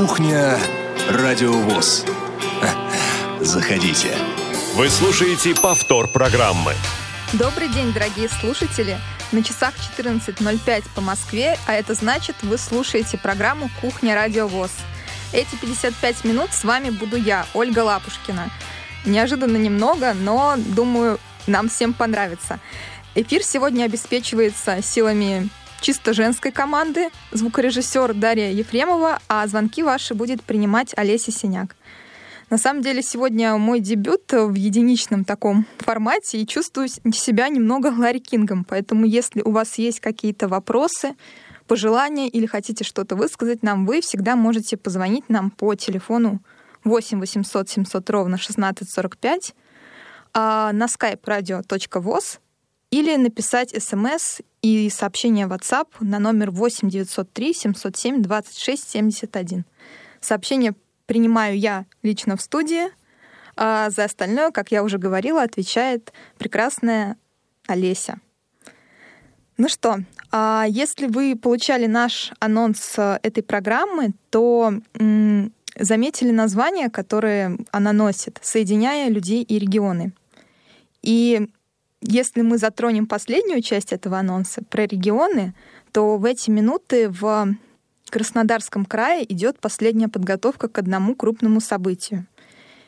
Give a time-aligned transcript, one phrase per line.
[0.00, 0.56] Кухня
[1.10, 2.06] Радиовоз.
[3.42, 4.16] Заходите.
[4.74, 6.72] Вы слушаете повтор программы.
[7.34, 8.96] Добрый день, дорогие слушатели.
[9.30, 14.70] На часах 14.05 по Москве, а это значит, вы слушаете программу «Кухня Радиовоз».
[15.34, 18.50] Эти 55 минут с вами буду я, Ольга Лапушкина.
[19.04, 22.58] Неожиданно немного, но, думаю, нам всем понравится.
[23.14, 25.50] Эфир сегодня обеспечивается силами
[25.80, 31.76] чисто женской команды, звукорежиссер Дарья Ефремова, а звонки ваши будет принимать Олеся Синяк.
[32.50, 38.18] На самом деле сегодня мой дебют в единичном таком формате и чувствую себя немного Ларри
[38.18, 38.64] Кингом.
[38.64, 41.14] Поэтому если у вас есть какие-то вопросы,
[41.68, 46.40] пожелания или хотите что-то высказать нам, вы всегда можете позвонить нам по телефону
[46.82, 49.54] 8 800 700 ровно 1645
[50.32, 52.38] а на skype radio.voz
[52.90, 59.64] или написать смс и сообщение WhatsApp на номер 8 903 707 26 71.
[60.20, 60.74] Сообщение
[61.06, 62.88] принимаю я лично в студии,
[63.56, 67.16] а за остальное, как я уже говорила, отвечает прекрасная
[67.66, 68.18] Олеся.
[69.56, 69.98] Ну что,
[70.32, 78.38] а если вы получали наш анонс этой программы, то м- заметили название, которое она носит,
[78.42, 80.12] соединяя людей и регионы.
[81.02, 81.48] И
[82.02, 85.54] если мы затронем последнюю часть этого анонса про регионы,
[85.92, 87.54] то в эти минуты в
[88.08, 92.26] Краснодарском крае идет последняя подготовка к одному крупному событию.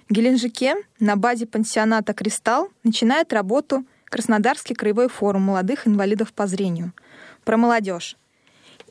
[0.09, 6.93] В Геленджике на базе пансионата «Кристалл» начинает работу Краснодарский краевой форум молодых инвалидов по зрению.
[7.45, 8.17] Про молодежь.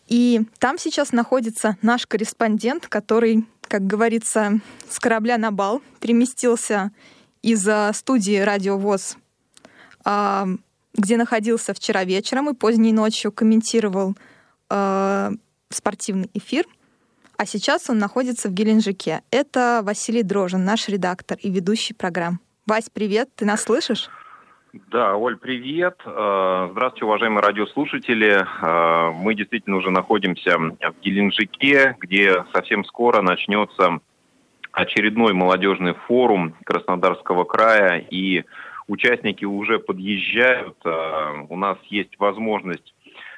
[0.07, 6.91] И там сейчас находится наш корреспондент, который, как говорится, с корабля на бал переместился
[7.41, 9.19] из студии «Радио ВОЗ», а,
[10.03, 14.15] где находился вчера вечером и поздней ночью комментировал
[14.69, 15.31] а,
[15.69, 16.65] спортивный эфир,
[17.37, 19.21] а сейчас он находится в Геленджике.
[19.31, 22.39] Это Василий Дрожин, наш редактор и ведущий программ.
[22.67, 24.09] Вась, привет, ты нас слышишь?
[24.89, 25.99] Да, Оль, привет.
[26.05, 28.45] Э, здравствуйте, уважаемые радиослушатели.
[28.61, 33.99] Э, мы действительно уже находимся в Геленджике, где совсем скоро начнется
[34.71, 38.45] очередной молодежный форум Краснодарского края, и
[38.91, 40.77] участники уже подъезжают.
[40.83, 42.93] Э, у нас есть возможность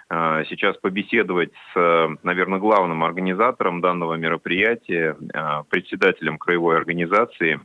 [0.10, 7.60] Э, сейчас побеседовать с, наверное, главным организатором данного мероприятия, э, председателем краевой организации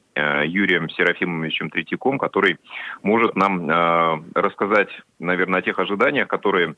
[0.47, 2.59] Юрием Серафимовичем Третьяком, который
[3.03, 4.89] может нам рассказать,
[5.19, 6.75] наверное, о тех ожиданиях, которые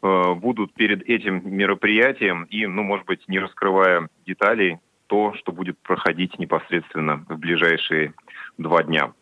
[0.00, 6.38] будут перед этим мероприятием и, ну, может быть, не раскрывая деталей, то, что будет проходить
[6.38, 8.14] непосредственно в ближайшие
[8.58, 9.12] два дня.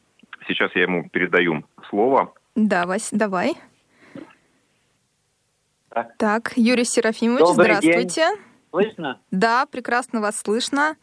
[0.51, 2.35] Сейчас я ему передаю слово.
[2.57, 3.55] Да, Вась, давай.
[6.19, 8.29] Так, Юрий Серафимович, Добрый здравствуйте.
[8.31, 8.39] День.
[8.71, 9.21] Слышно?
[9.31, 10.97] Да, прекрасно вас слышно.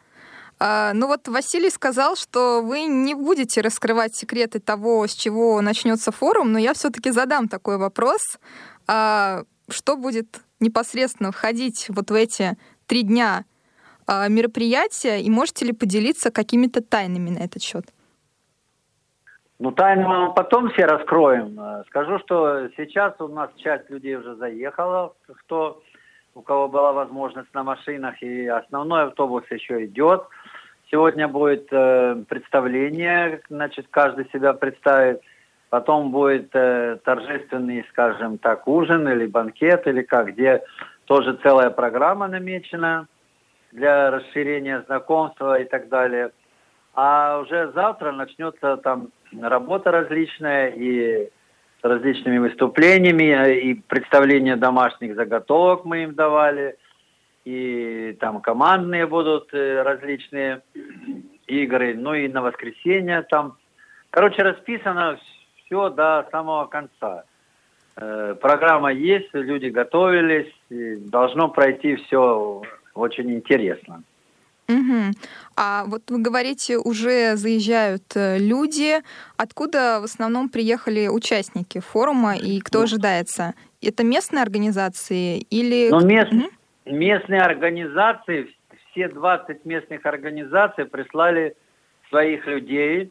[0.58, 6.12] А, ну вот Василий сказал, что вы не будете раскрывать секреты того, с чего начнется
[6.12, 8.38] форум, но я все-таки задам такой вопрос.
[8.86, 13.46] А, что будет непосредственно входить вот в эти три дня
[14.06, 17.86] а, мероприятия, и можете ли поделиться какими-то тайнами на этот счет?
[19.60, 21.58] Ну, тайну мы потом все раскроем.
[21.58, 25.82] Э, скажу, что сейчас у нас часть людей уже заехала, кто,
[26.34, 30.22] у кого была возможность на машинах, и основной автобус еще идет.
[30.92, 35.22] Сегодня будет э, представление, значит, каждый себя представит.
[35.70, 40.62] Потом будет э, торжественный, скажем так, ужин или банкет, или как, где
[41.06, 43.08] тоже целая программа намечена
[43.72, 46.30] для расширения знакомства и так далее.
[46.94, 49.08] А уже завтра начнется там
[49.40, 51.30] работа различная и
[51.80, 56.76] с различными выступлениями, и представление домашних заготовок мы им давали,
[57.44, 60.62] и там командные будут э, различные
[61.46, 63.56] игры, ну и на воскресенье там.
[64.10, 65.18] Короче, расписано
[65.64, 67.24] все до самого конца.
[67.96, 72.62] Э, программа есть, люди готовились, должно пройти все
[72.94, 74.02] очень интересно.
[74.68, 75.12] Угу.
[75.56, 78.98] А вот вы говорите, уже заезжают э, люди.
[79.38, 83.54] Откуда в основном приехали участники форума и кто ну, ожидается?
[83.80, 85.88] Это местные организации или...
[85.90, 86.50] Ну, мест, угу.
[86.84, 88.54] местные организации,
[88.90, 91.54] все 20 местных организаций прислали
[92.10, 93.10] своих людей.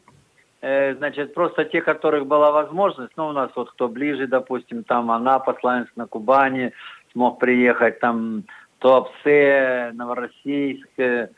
[0.60, 5.10] Э, значит, просто те, которых была возможность, ну, у нас вот кто ближе, допустим, там
[5.10, 6.72] Анапа, Славянск на Кубани,
[7.12, 8.44] смог приехать, там
[8.78, 11.28] Туапсе, Новороссийск, э,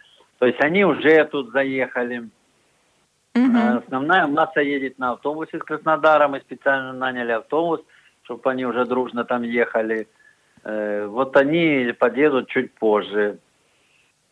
[0.41, 2.31] то есть они уже тут заехали.
[3.35, 3.59] Угу.
[3.85, 6.29] Основная масса едет на автобусе с Краснодара.
[6.29, 7.83] Мы специально наняли автобус,
[8.23, 10.09] чтобы они уже дружно там ехали.
[10.65, 13.39] Э, вот они подъедут чуть позже.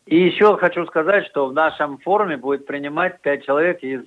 [0.06, 4.00] И еще хочу сказать, что в нашем форуме будет принимать пять человек из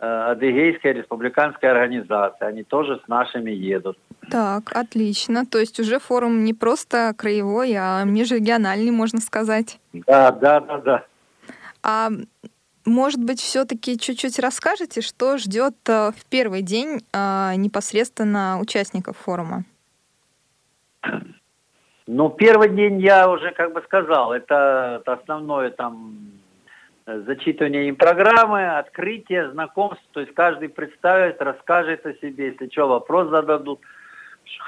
[0.00, 2.44] э, Адыгейской республиканской организации.
[2.44, 3.96] Они тоже с нашими едут.
[4.30, 5.46] Так, отлично.
[5.46, 9.80] То есть уже форум не просто краевой, а межрегиональный, можно сказать.
[9.94, 11.04] Да, да, да, да.
[11.82, 12.10] А
[12.84, 19.64] может быть, все-таки чуть-чуть расскажете, что ждет э, в первый день э, непосредственно участников форума?
[22.08, 26.32] Ну, первый день я уже как бы сказал, это, основное там
[27.06, 33.28] зачитывание им программы, открытие, знакомство, то есть каждый представит, расскажет о себе, если что, вопрос
[33.28, 33.80] зададут,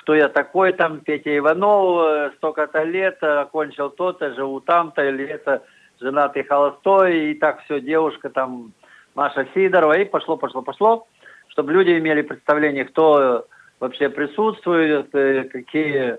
[0.00, 5.64] кто я такой, там, Петя Иванов, э, столько-то лет, окончил то-то, живу там-то, или это
[6.04, 8.72] женатый холостой, и так все, девушка там,
[9.14, 11.06] Маша Сидорова, и пошло, пошло, пошло,
[11.48, 13.46] чтобы люди имели представление, кто
[13.80, 16.18] вообще присутствует, э, какие,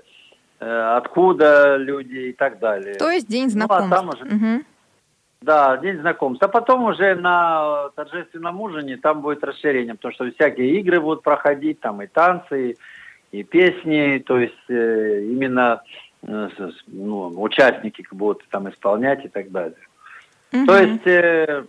[0.60, 2.96] э, откуда люди и так далее.
[2.96, 3.90] То есть день знакомств.
[3.90, 4.36] Ну, а там уже...
[4.36, 4.64] угу.
[5.42, 6.44] Да, день знакомств.
[6.44, 11.80] А потом уже на торжественном ужине там будет расширение, потому что всякие игры будут проходить,
[11.80, 12.78] там и танцы,
[13.32, 15.84] и, песни, то есть э, именно
[16.25, 19.77] ну, участники будут там исполнять и так далее.
[20.51, 20.66] Mm-hmm.
[20.66, 21.66] То есть э,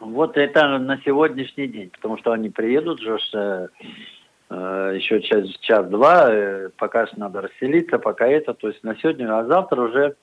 [0.00, 3.68] вот это на сегодняшний день, потому что они приедут же э,
[4.50, 9.36] э еще час, час-два, э, пока что надо расселиться, пока это, то есть на сегодня,
[9.36, 10.16] а завтра уже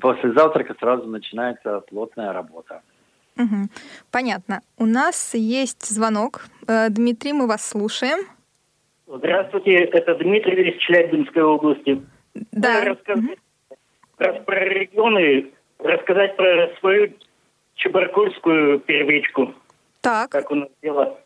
[0.00, 2.82] после завтрака сразу начинается плотная работа.
[3.36, 3.68] Угу.
[4.10, 4.62] Понятно.
[4.76, 6.46] У нас есть звонок.
[6.66, 8.37] Э, Дмитрий, мы вас слушаем.
[9.10, 12.02] Здравствуйте, это Дмитрий из Челябинской области.
[12.52, 12.84] Да.
[12.84, 13.38] Рассказать
[14.18, 14.44] угу.
[14.44, 15.46] про регионы,
[15.78, 17.14] рассказать про свою
[17.76, 19.54] чебаркульскую первичку.
[20.02, 20.30] Так.
[20.30, 21.18] Как у нас дело.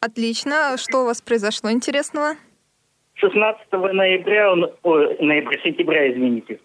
[0.00, 0.76] Отлично.
[0.78, 2.34] Что у вас произошло интересного?
[3.14, 4.52] 16 ноября,
[4.82, 6.60] ой, ноября, сентября, извините,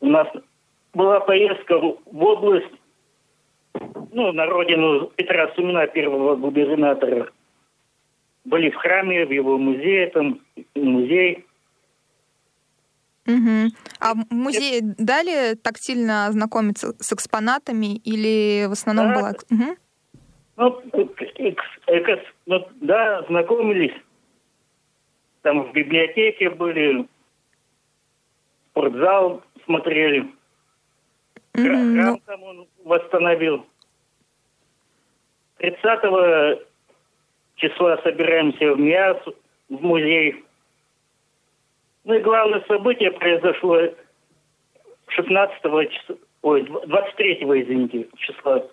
[0.00, 0.28] у нас
[0.94, 2.72] была поездка в область,
[4.12, 7.30] ну, на родину Петра Сумина, первого губернатора.
[8.46, 10.40] Были в храме, в его музее, там
[10.76, 11.44] музей.
[13.26, 13.74] Угу.
[13.98, 14.94] А музей Это...
[14.98, 19.14] дали тактильно ознакомиться с экспонатами или в основном да.
[19.14, 19.30] была...
[19.50, 19.76] Угу.
[20.58, 20.82] Ну,
[21.38, 23.94] экс, экс, ну, да, знакомились.
[25.42, 27.06] Там в библиотеке были,
[28.70, 30.30] спортзал смотрели.
[31.52, 32.22] Храм ну...
[32.26, 33.66] там он восстановил.
[35.58, 36.66] 30
[37.56, 39.18] числа собираемся в МИАС,
[39.68, 40.44] в музей.
[42.04, 43.80] Ну и главное событие произошло
[45.08, 48.64] 16 числа, ой, 23 извините, числа.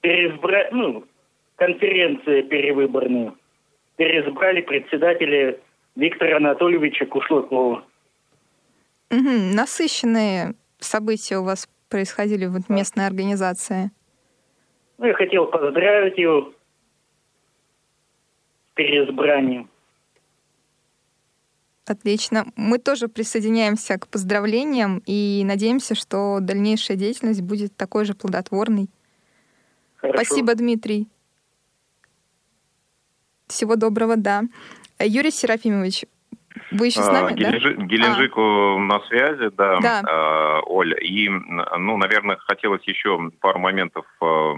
[0.00, 0.68] Переизбра...
[0.72, 1.04] ну,
[1.56, 3.34] конференция перевыборная.
[3.96, 5.58] Переизбрали председателя
[5.96, 7.84] Виктора Анатольевича Кушлакова.
[9.10, 13.90] Угу, насыщенные события у вас происходили в местной организации?
[14.98, 16.52] Ну, я хотел поздравить его
[18.78, 19.68] переизбранием.
[21.84, 22.46] Отлично.
[22.54, 28.86] Мы тоже присоединяемся к поздравлениям и надеемся, что дальнейшая деятельность будет такой же плодотворной.
[29.96, 30.16] Хорошо.
[30.16, 31.08] Спасибо, Дмитрий.
[33.48, 34.42] Всего доброго, да.
[35.00, 36.04] Юрий Серафимович,
[36.70, 37.84] вы еще с нами, Геленджик, да?
[37.84, 38.78] Геленджик а.
[38.78, 40.02] на связи, да, да.
[40.02, 40.96] Э, Оля.
[40.98, 44.54] И, ну, наверное, хотелось еще пару моментов э,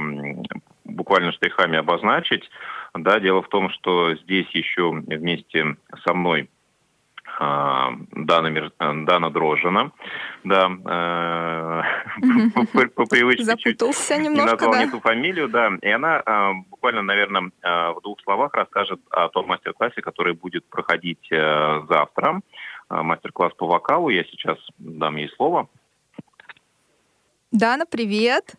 [0.85, 2.51] буквально штрихами обозначить.
[2.95, 6.51] Да, дело в том, что здесь еще вместе со мной
[7.39, 9.93] а, Дана, Дана Дрожина,
[10.45, 11.83] да, э,
[12.95, 14.85] по, привычке Запутался чуть немножко, не назвал да?
[14.85, 19.47] не ту фамилию, да, и она а, буквально, наверное, в двух словах расскажет о том
[19.47, 22.41] мастер-классе, который будет проходить э, завтра,
[22.89, 25.69] мастер-класс по вокалу, я сейчас дам ей слово.
[27.53, 28.57] Дана, привет!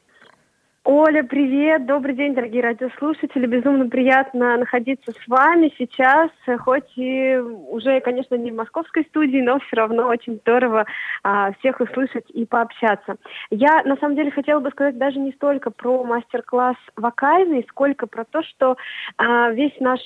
[0.84, 1.86] Оля, привет!
[1.86, 3.46] Добрый день, дорогие радиослушатели.
[3.46, 9.60] Безумно приятно находиться с вами сейчас, хоть и уже, конечно, не в московской студии, но
[9.60, 10.88] все равно очень здорово
[11.22, 13.18] а, всех услышать и пообщаться.
[13.52, 18.26] Я, на самом деле, хотела бы сказать даже не столько про мастер-класс вокальный, сколько про
[18.26, 18.76] то, что
[19.18, 20.00] а, весь наш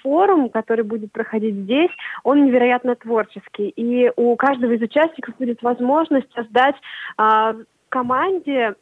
[0.00, 1.90] форум, который будет проходить здесь,
[2.24, 3.68] он невероятно творческий.
[3.68, 6.76] И у каждого из участников будет возможность создать
[7.18, 7.54] а,
[7.90, 8.76] команде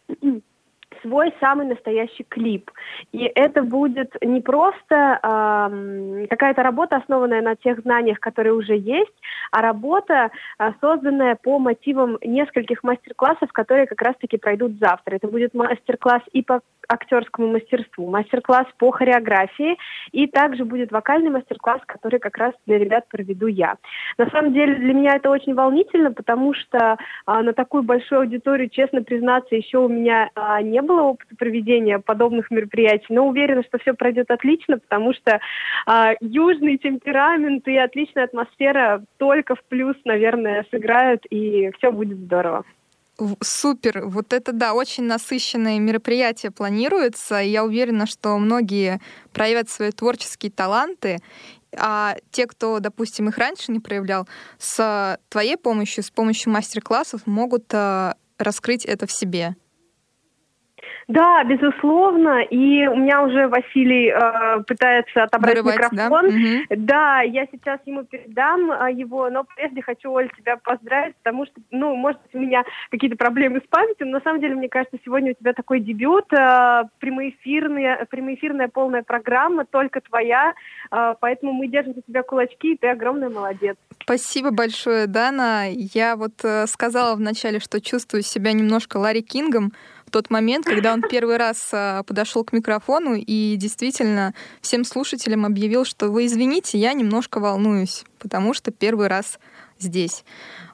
[1.02, 2.71] свой самый настоящий клип.
[3.12, 9.14] И это будет не просто э, какая-то работа, основанная на тех знаниях, которые уже есть,
[9.50, 15.16] а работа, э, созданная по мотивам нескольких мастер-классов, которые как раз-таки пройдут завтра.
[15.16, 19.78] Это будет мастер-класс и по актерскому мастерству, мастер-класс по хореографии,
[20.12, 23.76] и также будет вокальный мастер-класс, который как раз для ребят проведу я.
[24.19, 28.69] На самом деле для меня это очень волнительно, потому что а, на такую большую аудиторию,
[28.69, 33.79] честно признаться, еще у меня а, не было опыта проведения подобных мероприятий, но уверена, что
[33.79, 35.41] все пройдет отлично, потому что
[35.87, 42.65] а, южный темперамент и отличная атмосфера только в плюс, наверное, сыграют, и все будет здорово.
[43.43, 44.07] Супер.
[44.07, 47.37] Вот это, да, очень насыщенное мероприятие планируется.
[47.37, 49.01] Я уверена, что многие
[49.33, 51.19] проявят свои творческие таланты.
[51.77, 54.27] А те, кто, допустим, их раньше не проявлял,
[54.59, 59.55] с твоей помощью, с помощью мастер-классов могут э, раскрыть это в себе.
[61.11, 62.40] Да, безусловно.
[62.43, 66.31] И у меня уже Василий э, пытается отобрать Вырывать, микрофон.
[66.31, 66.37] Да?
[66.37, 66.83] Угу.
[66.87, 71.55] да, я сейчас ему передам э, его, но прежде хочу, Оль, тебя поздравить, потому что,
[71.73, 72.62] ну, может быть, у меня
[72.93, 76.33] какие-то проблемы с памятью, но на самом деле, мне кажется, сегодня у тебя такой дебют,
[76.33, 80.55] э, прямоэфирная, прямоэфирная полная программа, только твоя,
[80.93, 83.76] э, поэтому мы держим за тебя кулачки, и ты огромный молодец.
[84.05, 85.64] Спасибо большое, Дана.
[85.69, 89.73] Я вот э, сказала вначале, что чувствую себя немножко Ларри Кингом,
[90.11, 95.85] тот момент, когда он первый раз а, подошел к микрофону и действительно всем слушателям объявил,
[95.85, 99.38] что вы извините, я немножко волнуюсь, потому что первый раз
[99.79, 100.25] здесь.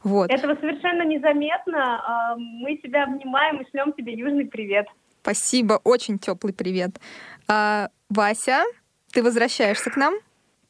[0.02, 0.31] Вот.
[0.31, 2.00] Этого совершенно незаметно.
[2.02, 4.87] А, мы тебя обнимаем и шлем тебе южный привет.
[5.23, 7.00] Спасибо, очень теплый привет.
[7.49, 8.64] А, Вася,
[9.12, 10.14] ты возвращаешься к нам?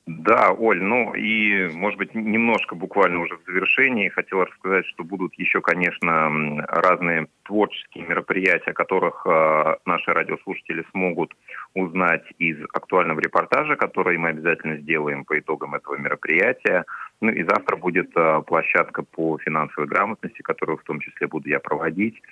[0.06, 5.34] Да, Оль, ну и, может быть, немножко буквально уже в завершении хотела рассказать, что будут
[5.34, 11.34] еще, конечно, разные творческие мероприятия, о которых э, наши радиослушатели смогут
[11.74, 16.84] узнать из актуального репортажа, который мы обязательно сделаем по итогам этого мероприятия.
[17.20, 21.58] Ну и завтра будет э, площадка по финансовой грамотности, которую в том числе буду я
[21.58, 22.22] проводить.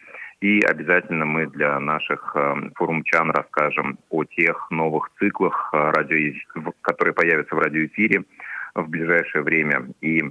[0.45, 6.35] И обязательно мы для наших э, форумчан расскажем о тех новых циклах, э, радио,
[6.83, 8.25] которые появятся в радиоэфире
[8.75, 9.89] в ближайшее время.
[10.03, 10.23] И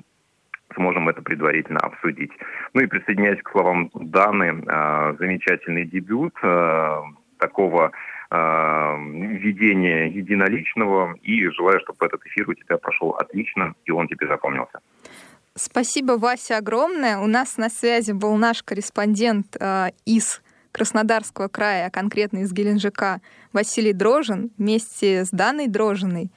[0.76, 2.30] сможем это предварительно обсудить.
[2.76, 6.36] Ну и присоединяясь к словам Даны, э, замечательный дебют
[7.40, 7.92] такого
[8.32, 11.16] ведения единоличного.
[11.24, 14.80] И желаю, чтобы этот эфир у тебя прошел отлично, и он тебе запомнился.
[15.56, 17.20] Спасибо, Вася, огромное.
[17.20, 20.42] У нас на связи был наш корреспондент э, из
[20.72, 26.32] Краснодарского края, а конкретно из Геленджика, Василий Дрожин, вместе с Даной Дрожиной,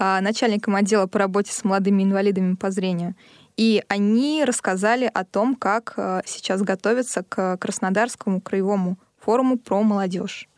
[0.00, 3.14] э, начальником отдела по работе с молодыми инвалидами по зрению.
[3.56, 10.48] И они рассказали о том, как э, сейчас готовятся к Краснодарскому краевому форуму про молодежь.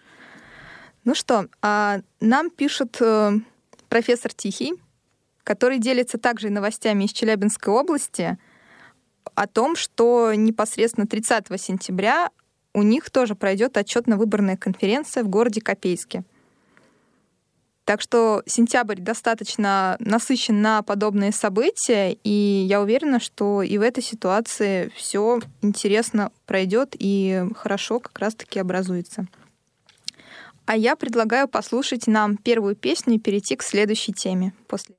[1.04, 3.32] Ну что, э, нам пишет э,
[3.90, 4.72] профессор Тихий,
[5.48, 8.36] который делится также новостями из Челябинской области
[9.34, 12.28] о том, что непосредственно 30 сентября
[12.74, 16.22] у них тоже пройдет отчетно-выборная конференция в городе Копейске.
[17.86, 24.02] Так что сентябрь достаточно насыщен на подобные события, и я уверена, что и в этой
[24.02, 29.26] ситуации все интересно пройдет и хорошо как раз-таки образуется.
[30.66, 34.94] А я предлагаю послушать нам первую песню и перейти к следующей теме после.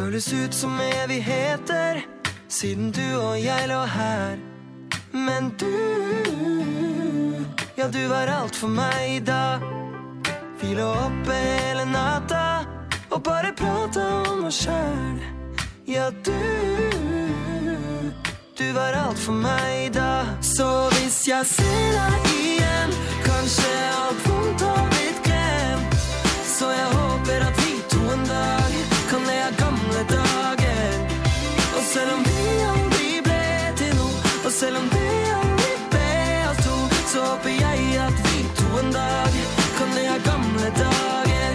[0.00, 2.00] Føles ut som evigheter
[2.48, 4.38] siden du og jeg lå her.
[5.12, 5.74] Men du,
[7.76, 9.60] ja, du var alt for meg da.
[10.60, 12.64] Vi lå oppe hele natta
[13.10, 15.20] og bare prata om oss sjæl.
[15.86, 16.40] Ja, du,
[18.58, 20.12] du var alt for meg da.
[20.40, 25.98] Så hvis jeg ser deg igjen, kanskje alt vondt har blitt glemt.
[26.56, 28.78] Så jeg håper at vi to en dag
[29.10, 29.59] kan le av
[30.00, 31.08] gamle dager.
[31.92, 34.12] Selv om vi aldri ble til noe,
[34.44, 36.10] og selv om vi aldri ble
[36.50, 36.76] oss to,
[37.12, 39.32] så håper jeg at vi to en dag
[39.78, 41.52] kan le av gamle dager.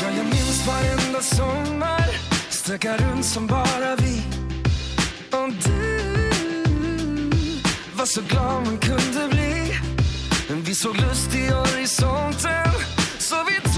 [0.00, 2.08] Ja, jag minns varenda sommar,
[2.50, 4.22] ströka runt som bara vi.
[5.32, 6.00] Och du
[7.94, 9.74] var så glad man kunde bli.
[10.48, 12.72] Men vi såg lust i horisonten,
[13.18, 13.69] så vi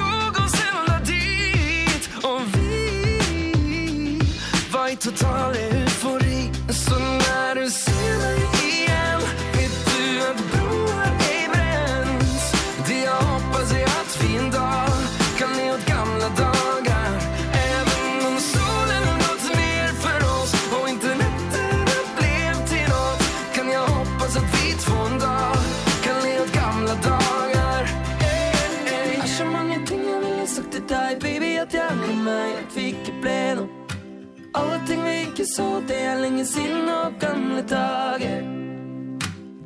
[35.57, 38.43] så, det är länge sen och gamla dagar.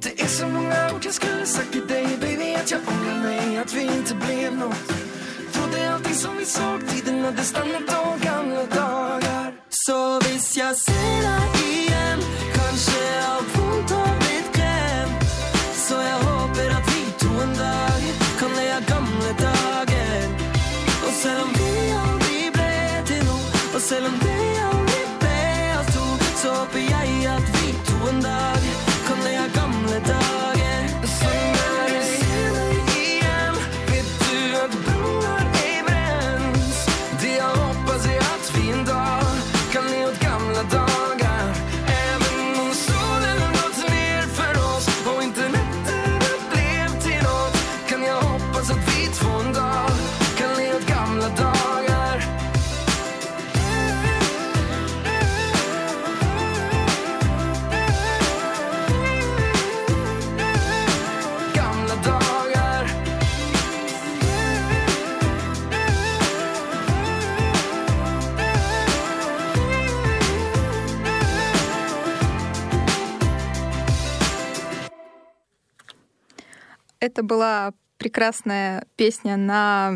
[0.02, 3.58] Det är så många ord jag skulle sagt till dig baby Att jag ångrar mig
[3.58, 4.92] att vi inte blev nåt
[5.52, 9.52] Trodde allting som vi såg, tiden hade stannat och gamla dagar.
[9.68, 12.20] Så visst jag ser dig igen
[12.54, 15.22] Kanske allt ont har blivit glömt
[15.74, 18.00] Så jag hoppas att vi tog en dag
[18.38, 20.24] Kan lägga gamla dagar.
[21.06, 24.35] Och sen om vi aldrig blev till nåt Och om det
[26.36, 28.60] så håper jeg at vi to en dag
[29.06, 30.82] kan le av gamle dager.
[31.08, 33.56] Sånn er det senere igjen.
[33.88, 36.76] Vet du at broer er brent?
[37.22, 39.32] Det jeg håper, er at vi en dag
[39.72, 41.48] kan le av gamle dager.
[42.04, 48.02] Även om solen har gått ner för oss och inte nätterna blev till nåt kan
[48.12, 49.90] jag hoppas att vi två en dag
[50.38, 51.55] kan le av gamla dagar.
[77.16, 79.94] Это была прекрасная песня на,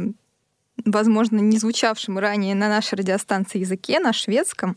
[0.86, 4.74] возможно, не звучавшем ранее на нашей радиостанции языке, на шведском.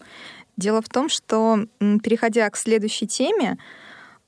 [0.58, 3.58] Дело в том, что, переходя к следующей теме,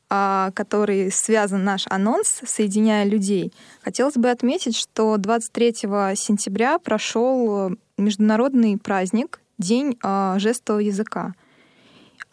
[0.10, 5.74] а, который связан наш анонс «Соединяя людей», хотелось бы отметить, что 23
[6.16, 11.34] сентября прошел э, международный праздник День а, жестового языка.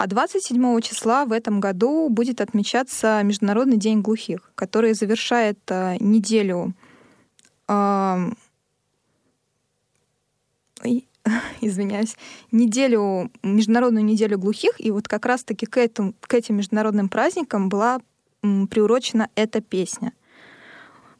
[0.02, 6.74] А 27 числа в этом году будет отмечаться Международный день глухих, который завершает а, неделю
[7.68, 8.34] ой,
[11.60, 12.16] извиняюсь,
[12.50, 18.00] неделю, Международную неделю глухих, и вот как раз-таки к, этому, к этим международным праздникам была
[18.40, 20.12] приурочена эта песня.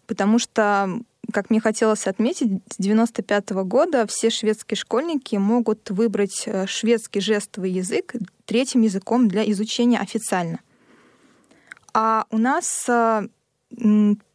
[0.09, 0.91] Потому что,
[1.33, 7.71] как мне хотелось отметить, с 95 года все шведские школьники могут выбрать э, шведский жестовый
[7.71, 8.16] язык
[8.53, 10.61] третьим языком для изучения официально.
[11.95, 13.27] А у нас, э,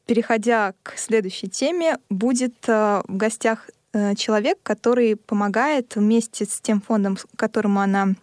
[0.08, 6.82] переходя к следующей теме, будет э, в гостях э, человек, который помогает вместе с тем
[6.82, 8.16] фондом, с которым она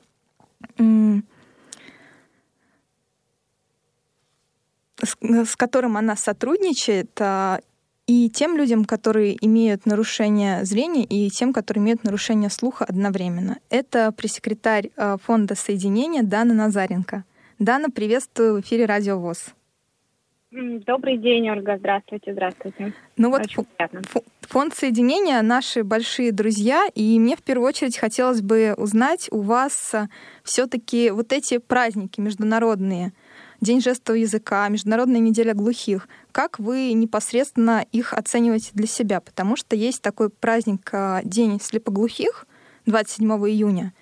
[5.00, 7.20] с, которым она сотрудничает,
[8.06, 13.58] и тем людям, которые имеют нарушение зрения, и тем, которые имеют нарушение слуха одновременно.
[13.70, 17.24] Это пресс-секретарь а, фонда соединения Дана Назаренко.
[17.58, 19.54] Дана, приветствую в эфире Радио ВОЗ.
[20.50, 21.76] Добрый день, Ольга.
[21.78, 22.92] Здравствуйте, здравствуйте.
[23.16, 24.02] Ну вот Очень приятно.
[24.02, 29.40] Фо- Фонд соединения наши большие друзья, и мне в первую очередь хотелось бы узнать у
[29.40, 29.92] вас
[30.44, 33.12] все-таки вот эти праздники международные,
[33.64, 36.06] День жестового языка, Международная неделя глухих.
[36.32, 39.22] Как вы непосредственно их оцениваете для себя?
[39.22, 42.44] Потому что есть такой праздник а, День слепоглухих
[42.84, 43.94] 27 июня.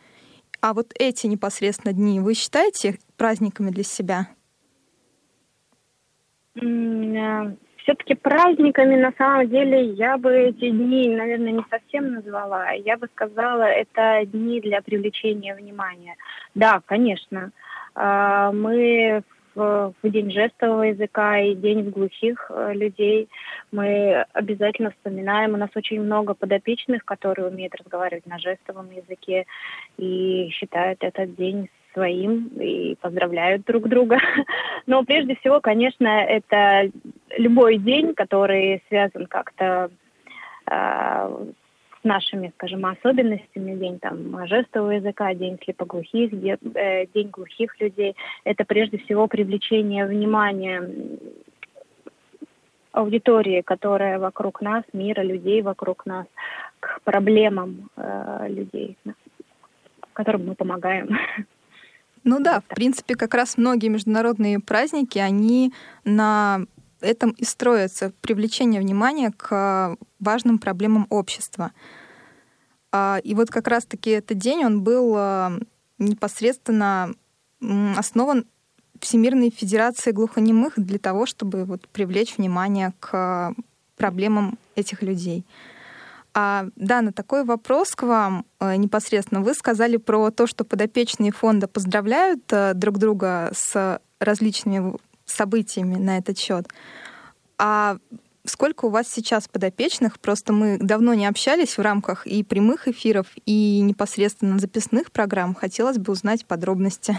[0.61, 4.27] А вот эти непосредственно дни вы считаете праздниками для себя?
[6.57, 12.72] Все-таки праздниками на самом деле я бы эти дни, наверное, не совсем назвала.
[12.72, 16.16] Я бы сказала, это дни для привлечения внимания.
[16.57, 17.53] Да, конечно.
[17.94, 19.22] А, Мы
[19.55, 23.29] в День жестового языка и День глухих э, людей
[23.71, 25.55] мы обязательно вспоминаем.
[25.55, 29.47] У нас очень много подопечных, которые умеют разговаривать на жестовом языке
[29.99, 34.19] и считают этот день своим и поздравляют друг друга.
[34.87, 36.91] Но прежде всего, конечно, это
[37.37, 39.91] любой день, который связан как-то
[40.65, 41.62] с
[42.05, 48.99] нашими, скажем, особенностями, день там жестового языка, день слепоглухих, э, день глухих людей, это прежде
[48.99, 50.83] всего привлечение внимания
[52.93, 56.27] аудитории, которая вокруг нас, мира, людей вокруг нас,
[56.81, 58.97] к проблемам э, людей,
[60.12, 61.17] которым мы помогаем.
[62.25, 65.73] Ну да, в принципе, как раз многие международные праздники, они
[66.05, 66.67] на
[67.03, 71.73] этом и строятся, привлечение внимания к важным проблемам общества.
[72.91, 75.53] А, И вот как раз-таки этот день, он был а,
[75.99, 77.15] непосредственно
[77.97, 78.47] основан
[79.01, 83.55] Всемирной Федерацией глухонемых для того, чтобы вот привлечь внимание к
[83.97, 85.45] проблемам этих людей.
[86.35, 89.43] А, Дана, такой вопрос к вам э, непосредственно.
[89.43, 94.97] Вы сказали про то, что подопечные фонда поздравляют э, друг друга с различными
[95.33, 96.66] событиями на этот счет.
[97.59, 97.97] А
[98.45, 100.21] сколько у вас сейчас подопечных?
[100.21, 105.55] Просто мы давно не общались в рамках и прямых эфиров, и непосредственно записных программ.
[105.55, 107.16] Хотелось бы узнать подробности.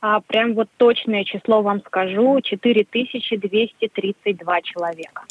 [0.00, 2.40] А, прям вот точное число вам скажу.
[2.40, 5.24] 4232 человека.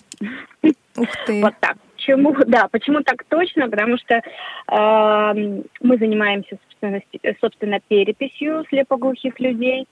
[0.97, 1.41] Ух ты.
[1.45, 1.77] Вот так.
[1.95, 3.69] Почему, да, почему так точно?
[3.69, 7.01] Потому что э, мы занимаемся, собственно,
[7.41, 9.87] собственно, переписью слепоглухих людей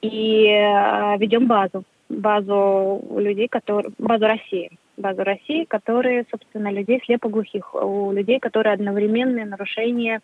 [0.00, 7.74] и э, ведем базу базу людей, которые, базу России, базу России, которые, собственно, людей слепоглухих,
[7.74, 10.20] у людей, которые одновременные нарушения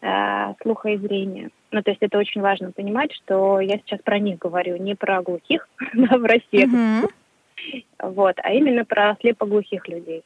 [0.00, 1.50] э, слуха и зрения.
[1.70, 5.22] Ну, то есть это очень важно понимать, что я сейчас про них говорю, не про
[5.22, 7.82] глухих в России, mm-hmm.
[8.10, 10.22] вот, а именно про слепоглухих людей.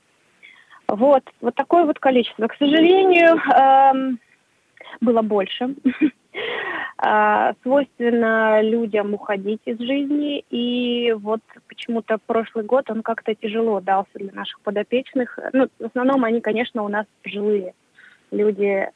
[0.88, 2.48] Вот, вот такое вот количество.
[2.48, 4.18] К сожалению, эм,
[5.00, 5.74] было больше.
[7.02, 14.10] А, свойственно людям уходить из жизни, и вот почему-то прошлый год он как-то тяжело дался
[14.16, 15.38] для наших подопечных.
[15.54, 17.72] Ну, в основном они, конечно, у нас пожилые
[18.30, 18.86] люди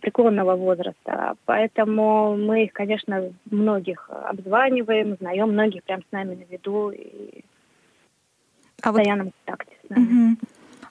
[0.00, 6.90] преклонного возраста, поэтому мы их, конечно, многих обзваниваем, знаем, многих прям с нами на виду
[6.90, 7.44] и
[8.82, 9.34] а в постоянном вот...
[9.44, 10.04] контакте с нами.
[10.04, 10.36] Угу.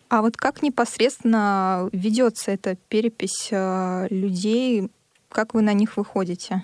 [0.10, 4.89] А вот как непосредственно ведется эта перепись э, людей
[5.30, 6.63] как вы на них выходите?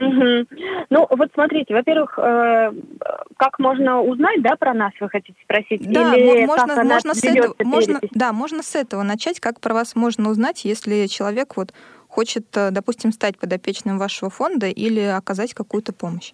[0.00, 0.46] Угу.
[0.90, 2.72] Ну, вот смотрите, во-первых, э,
[3.36, 5.90] как можно узнать, да, про нас, вы хотите спросить?
[5.90, 9.96] Да, Или можно, можно с этого, можно, да, можно с этого начать, как про вас
[9.96, 11.74] можно узнать, если человек вот
[12.06, 16.32] хочет, э, допустим, стать подопечным вашего фонда или оказать какую-то помощь.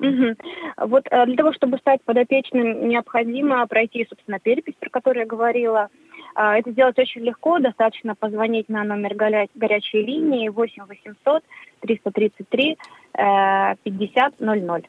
[0.00, 0.88] Угу.
[0.88, 5.88] Вот э, для того, чтобы стать подопечным, необходимо пройти, собственно, перепись, про которую я говорила,
[6.34, 11.44] а, это сделать очень легко, достаточно позвонить на номер горячей линии 8 800
[11.80, 12.78] 333
[13.12, 14.82] 50 00.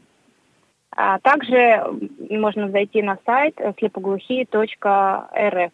[0.94, 1.84] А также
[2.30, 5.72] можно зайти на сайт слепоглухие.рф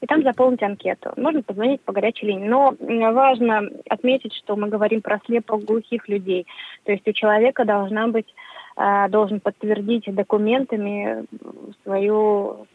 [0.00, 1.12] и там заполнить анкету.
[1.16, 2.48] Можно позвонить по горячей линии.
[2.48, 2.74] Но
[3.12, 6.46] важно отметить, что мы говорим про слепоглухих людей.
[6.84, 8.34] То есть у человека должна быть
[9.10, 11.26] должен подтвердить документами
[11.82, 12.66] свою,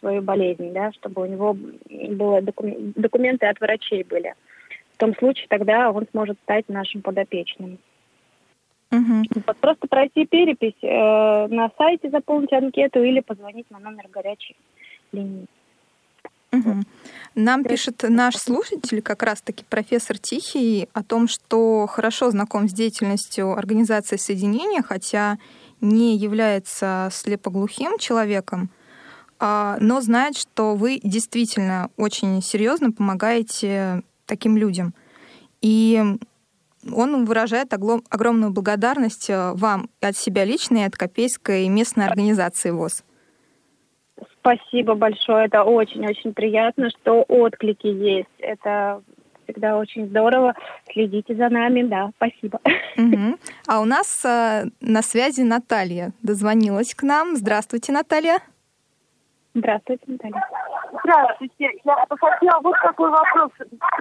[0.00, 1.56] свою болезнь, да, чтобы у него
[2.16, 4.34] было документы от врачей были.
[4.94, 7.78] В том случае тогда он сможет стать нашим подопечным.
[8.92, 9.42] Угу.
[9.46, 14.56] Вот просто пройти перепись э, на сайте, заполнить анкету или позвонить на номер горячей
[15.10, 15.46] линии.
[16.58, 16.82] Угу.
[17.36, 23.52] Нам пишет наш слушатель, как раз-таки профессор Тихий, о том, что хорошо знаком с деятельностью
[23.52, 25.38] Организации Соединения, хотя
[25.80, 28.70] не является слепоглухим человеком,
[29.40, 34.94] а, но знает, что вы действительно очень серьезно помогаете таким людям.
[35.60, 36.02] И
[36.92, 43.02] он выражает огромную благодарность э, вам от себя лично и от Копейской местной организации ВОЗ.
[44.44, 45.46] Спасибо большое.
[45.46, 48.28] Это очень-очень приятно, что отклики есть.
[48.40, 49.02] Это
[49.44, 50.54] всегда очень здорово.
[50.92, 52.60] Следите за нами, да, спасибо.
[52.98, 53.38] Угу.
[53.66, 57.36] А у нас э, на связи Наталья дозвонилась к нам.
[57.36, 58.38] Здравствуйте, Наталья.
[59.54, 60.42] Здравствуйте, Наталья.
[61.02, 61.70] Здравствуйте.
[61.82, 63.50] Я бы хотела вот такой вопрос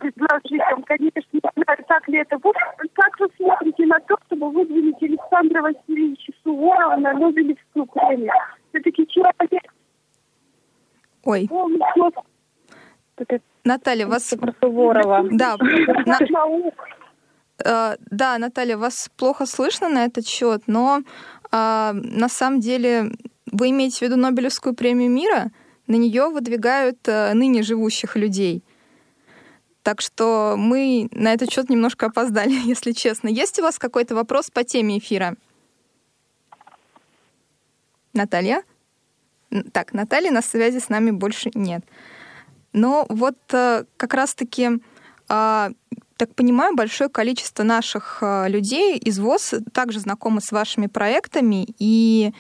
[0.01, 0.83] предложить вам.
[0.83, 2.57] Конечно, не знаю, так ли это будет.
[2.93, 8.31] Как вы смотрите на то, чтобы выдвинуть Александра Васильевича Суворова на Нобелевскую премию?
[8.71, 9.63] Все-таки человек
[11.23, 11.49] Ой.
[13.63, 14.33] Наталья, вас...
[15.31, 15.57] Да.
[16.05, 16.19] На...
[17.63, 21.01] Э, да, Наталья, вас плохо слышно на этот счет, но
[21.51, 23.11] а, на самом деле
[23.51, 25.51] вы имеете в виду Нобелевскую премию мира?
[25.87, 28.63] На нее выдвигают а, ныне живущих людей.
[29.83, 33.27] Так что мы на этот счет немножко опоздали, если честно.
[33.27, 35.35] Есть у вас какой-то вопрос по теме эфира?
[38.13, 38.63] Наталья?
[39.71, 41.83] Так, Натальи на связи с нами больше нет.
[42.71, 44.81] Но вот э, как раз-таки,
[45.29, 45.71] а,
[46.17, 52.33] так понимаю, большое количество наших э, людей из ВОЗ также знакомы с вашими проектами, и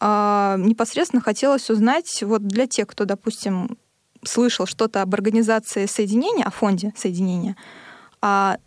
[0.00, 3.76] а, непосредственно хотелось узнать, вот для тех, кто, допустим,
[4.24, 7.56] слышал что-то об организации соединения, о фонде соединения,
[8.20, 8.58] а,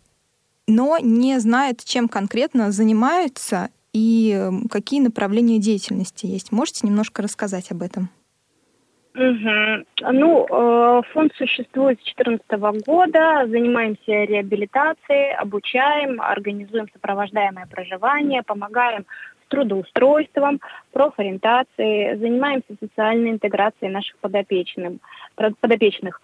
[0.66, 6.52] но не знает, чем конкретно занимаются и какие направления деятельности есть.
[6.52, 8.10] Можете немножко рассказать об этом?
[9.14, 10.10] Угу.
[10.12, 19.06] Ну, э, фонд существует с 2014 года, занимаемся реабилитацией, обучаем, организуем сопровождаемое проживание, помогаем
[19.44, 20.60] с трудоустройством,
[20.92, 24.94] профориентацией, занимаемся социальной интеграцией наших подопечных.
[25.36, 26.20] подопечных.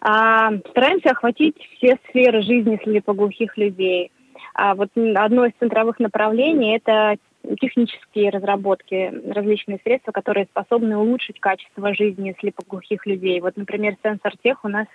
[0.00, 4.12] А, стараемся охватить все сферы жизни слепоглухих людей–
[4.54, 7.16] а вот одно из центровых направлений– это
[7.60, 13.40] технические разработки, различные средства, которые способны улучшить качество жизни слепоглухих людей.
[13.40, 14.86] Вот, например, сенсор тех у нас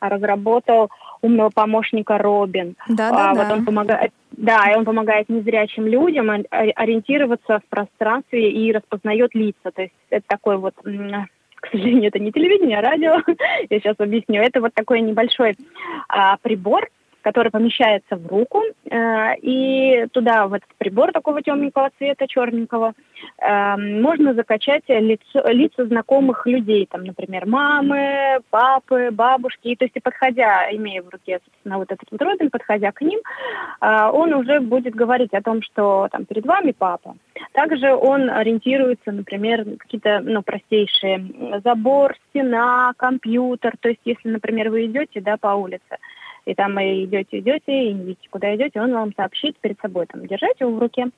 [0.00, 0.90] разработал
[1.22, 2.76] умного помощника Робин.
[2.88, 3.44] Да, да, а, да.
[3.44, 9.34] Вот он помогает, да, и он помогает незрячим людям ори- ориентироваться в пространстве и распознает
[9.34, 9.70] лица.
[9.74, 10.74] То есть это такой вот
[11.58, 13.16] к сожалению, это не телевидение, а радио.
[13.70, 14.40] Я сейчас объясню.
[14.40, 15.56] Это вот такой небольшой
[16.08, 16.88] а, прибор,
[17.26, 22.92] который помещается в руку, э, и туда в этот прибор такого темненького цвета, черненького,
[23.38, 29.66] э, можно закачать лицо, лица знакомых людей, там, например, мамы, папы, бабушки.
[29.66, 33.00] И, то есть, и подходя, имея в руке, собственно, вот этот вот Робин, подходя к
[33.00, 37.16] ним, э, он уже будет говорить о том, что там перед вами папа.
[37.54, 41.26] Также он ориентируется, например, на какие-то ну, простейшие
[41.64, 43.72] забор, стена, компьютер.
[43.80, 45.96] То есть, если, например, вы идете да, по улице,
[46.46, 50.06] и там вы идете, идете, и не видите, куда идете, он вам сообщит перед собой,
[50.06, 51.10] там, держать его в руке,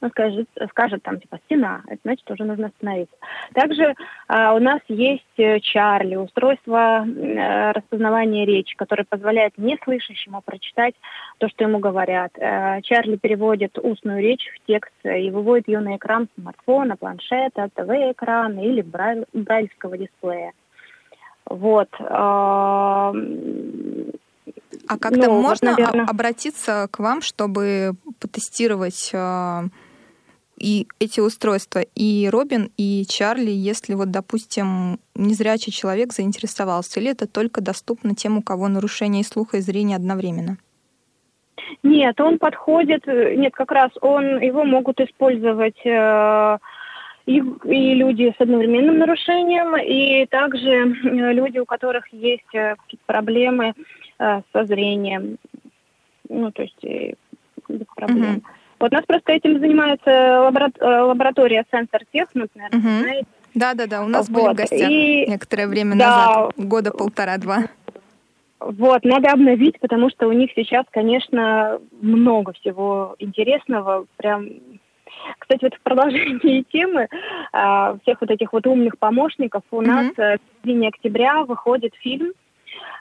[0.00, 3.14] он скажет, скажет там, типа, стена, это значит, уже нужно остановиться.
[3.52, 3.94] Также
[4.28, 10.94] а, у нас есть э, Чарли, устройство э, распознавания речи, которое позволяет неслышащему прочитать
[11.38, 12.32] то, что ему говорят.
[12.38, 18.60] Э, Чарли переводит устную речь в текст и выводит ее на экран смартфона, планшета, ТВ-экрана
[18.60, 20.52] или брайль- брайльского дисплея.
[21.44, 21.88] Вот.
[22.00, 23.12] а,
[24.90, 26.04] А как-то Ну, вот, можно наверно.
[26.04, 29.66] обратиться к вам, чтобы потестировать а,
[30.58, 37.28] и эти устройства, и Робин, и Чарли, если вот, допустим, незрячий человек заинтересовался, или это
[37.28, 40.56] только доступно тем, у кого нарушение слуха и зрения одновременно?
[41.84, 46.58] Нет, он подходит, э, нет, как раз он, его могут использовать э,
[47.30, 50.86] и, и люди с одновременным нарушением, и также
[51.32, 53.74] люди, у которых есть э, какие-то проблемы
[54.18, 55.36] э, со зрением.
[56.28, 57.14] Ну, то есть э,
[57.68, 58.32] без проблем.
[58.32, 58.42] Мгм.
[58.80, 63.00] Вот нас просто этим занимается лабора- лаборатория Sensor Tech, ну, наверное, Мгм.
[63.02, 63.26] знаете.
[63.54, 66.06] Да-да-да, у нас были в Вот, гостях и- некоторое время да.
[66.06, 67.64] назад, года полтора-два.
[68.60, 74.06] Вот, надо обновить, потому что у них сейчас, конечно, много всего интересного.
[74.16, 74.48] Прям,
[75.38, 77.08] кстати, вот в продолжении темы
[77.52, 82.32] а, всех вот этих вот умных помощников у нас э, в середине октября выходит фильм,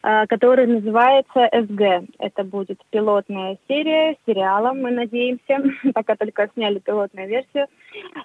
[0.02, 2.10] а, который называется СГ.
[2.20, 5.64] Это будет пилотная серия сериала, мы надеемся.
[5.94, 7.68] Пока только сняли пилотную версию.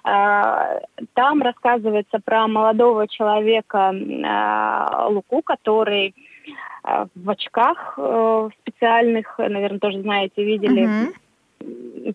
[0.03, 0.79] А,
[1.13, 3.93] Там рассказывается про молодого человека
[4.25, 6.15] а, Луку, который
[7.15, 11.13] в очках э, специальных, наверное, тоже знаете, видели, Мгм.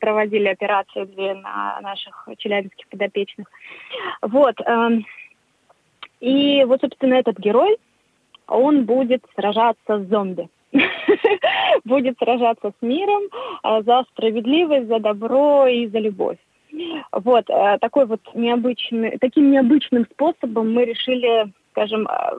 [0.00, 3.46] Проводили операцию две на наших челябинских подопечных.
[4.22, 4.60] Вот.
[4.60, 5.04] эм,
[6.20, 7.78] И вот, собственно, этот герой,
[8.46, 10.48] он будет сражаться с зомби.
[11.84, 13.22] Будет сражаться с миром
[13.64, 16.38] э, за справедливость, за добро и за любовь.
[17.12, 22.38] Вот, э, такой вот необычный, таким необычным способом мы решили, скажем, э,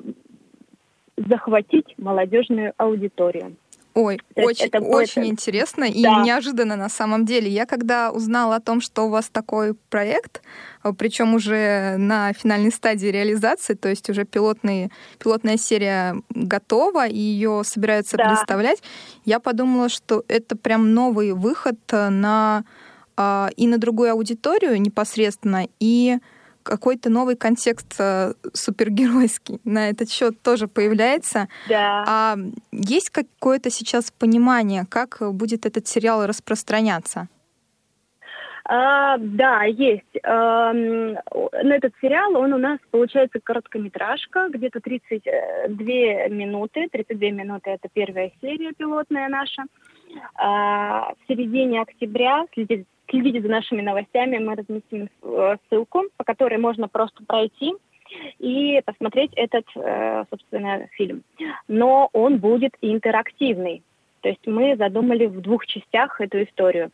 [1.17, 3.57] захватить молодежную аудиторию.
[3.93, 6.23] Ой, То есть очень, это очень интересно и Да.
[6.23, 7.49] неожиданно на самом деле.
[7.49, 10.41] Я когда узнала о том, что у вас такой проект,
[10.97, 17.63] причем уже на финальной стадии реализации, то есть уже пилотный, пилотная серия готова, и ее
[17.65, 18.29] собираются Да.
[18.29, 18.81] представлять,
[19.25, 22.63] я подумала, что это прям новый выход на
[23.17, 26.17] а, и на другую аудиторию непосредственно, и
[26.63, 31.47] какой-то новый контекст а, супергеройский на этот счет тоже появляется.
[31.67, 32.03] Да.
[32.07, 32.35] А
[32.71, 37.27] есть какое-то сейчас понимание, как будет этот сериал распространяться?
[38.73, 40.17] А, да, есть.
[40.23, 46.87] Ам, на этот сериал, он у нас получается короткометражка, где-то 32 минуты.
[46.89, 49.63] 32 минуты это первая серия пилотная наша.
[50.35, 56.57] А, в середине октября, следите, следите за нашими новостями, мы разместим э, ссылку, по которой
[56.57, 57.73] можно просто пройти
[58.39, 61.23] и посмотреть этот, э, собственно, фильм.
[61.67, 63.83] Но он будет интерактивный.
[64.21, 66.91] То есть мы задумали в двух частях эту историю.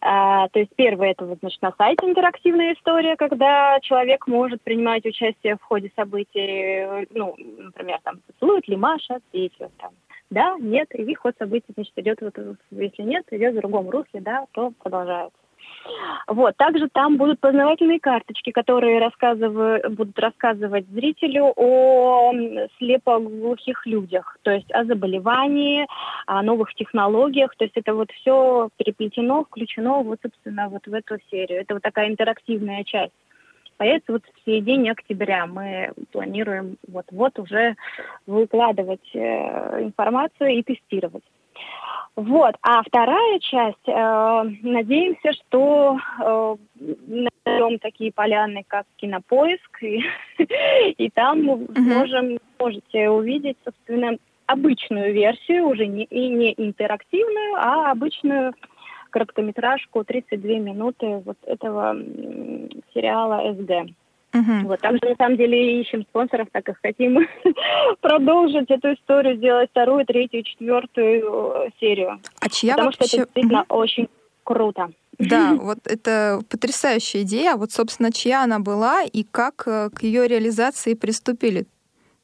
[0.00, 5.04] А, то есть первое это вот, значит, на сайте интерактивная история, когда человек может принимать
[5.04, 9.90] участие в ходе событий, ну, например, там, поцелует ли Маша Петю, там,
[10.30, 12.38] да, нет, и ход событий, значит, идет, вот,
[12.70, 15.41] если нет, идет в другом русле, да, то продолжается.
[16.26, 16.56] Вот.
[16.56, 22.32] Также там будут познавательные карточки, которые рассказывают, будут рассказывать зрителю о
[22.78, 25.86] слепоглухих людях, то есть о заболевании,
[26.26, 27.54] о новых технологиях.
[27.56, 31.60] То есть это вот все переплетено, включено вот, собственно, вот в эту серию.
[31.60, 33.12] Это вот такая интерактивная часть.
[33.76, 35.46] Появится вот в середине октября.
[35.46, 37.74] Мы планируем вот-вот уже
[38.26, 41.24] выкладывать э, информацию и тестировать.
[42.14, 42.54] Вот.
[42.62, 46.56] А вторая часть, э, надеемся, что э,
[47.06, 50.02] найдем такие поляны, как Кинопоиск, и,
[50.98, 57.90] и там мы можем, можете увидеть, собственно, обычную версию, уже не, и не интерактивную, а
[57.90, 58.52] обычную
[59.08, 61.96] короткометражку 32 минуты вот этого
[62.92, 63.94] сериала СД.
[64.32, 64.66] Мгм.
[64.66, 67.18] Вот, также на самом деле ищем спонсоров, так как хотим
[68.00, 72.18] продолжить эту историю, сделать вторую, третью, четвертую э, серию.
[72.40, 73.16] А чья Потому что вообще...
[73.18, 74.08] это действительно очень
[74.44, 74.90] круто.
[75.18, 77.52] Да, вот это потрясающая идея.
[77.52, 81.66] А Вот, собственно, чья она была и как э, к ее реализации приступили?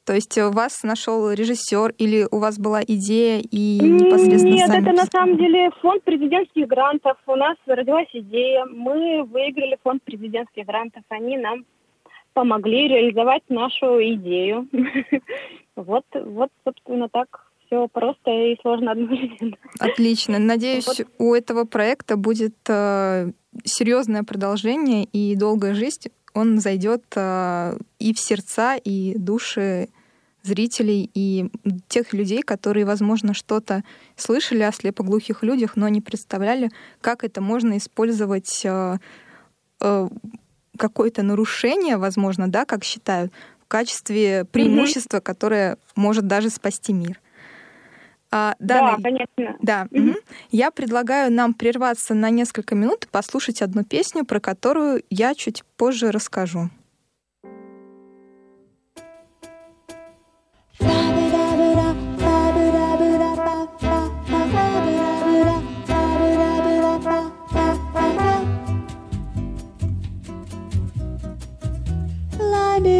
[0.03, 4.81] То есть э, вас нашел режиссер или у вас была идея и непосредственно Нет, сами
[4.81, 7.17] это на самом деле фонд президентских грантов.
[7.27, 8.65] У нас родилась идея.
[8.65, 11.03] Мы выиграли фонд президентских грантов.
[11.09, 11.63] Они нам
[12.33, 14.67] помогли реализовать нашу идею.
[15.75, 19.55] Вот, вот, собственно, так все просто и сложно одновременно.
[19.79, 20.37] Отлично.
[20.37, 21.07] Надеюсь, Вот.
[21.19, 23.31] у этого проекта будет э,
[23.63, 26.09] серьезное продолжение и долгая жизнь.
[26.33, 29.87] Он зайдет э, и в сердца, и души
[30.43, 31.49] зрителей, и
[31.87, 33.83] тех людей, которые, возможно, что-то
[34.15, 38.97] слышали о слепоглухих людях, но не представляли, как это можно использовать э,
[39.81, 40.07] э,
[40.79, 43.31] какое-то нарушение, возможно, да, как считают,
[43.63, 47.19] в качестве преимущества, которое может даже спасти мир.
[48.31, 49.57] А, Да, Дана, конечно.
[49.61, 49.87] да.
[49.91, 50.15] мгм.
[50.51, 55.63] Я предлагаю нам прерваться на несколько минут и послушать одну песню, про которую я чуть
[55.77, 56.69] позже расскажу.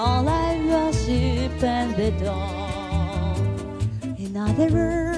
[0.00, 3.36] all I worship and adore.
[4.16, 5.09] In other words,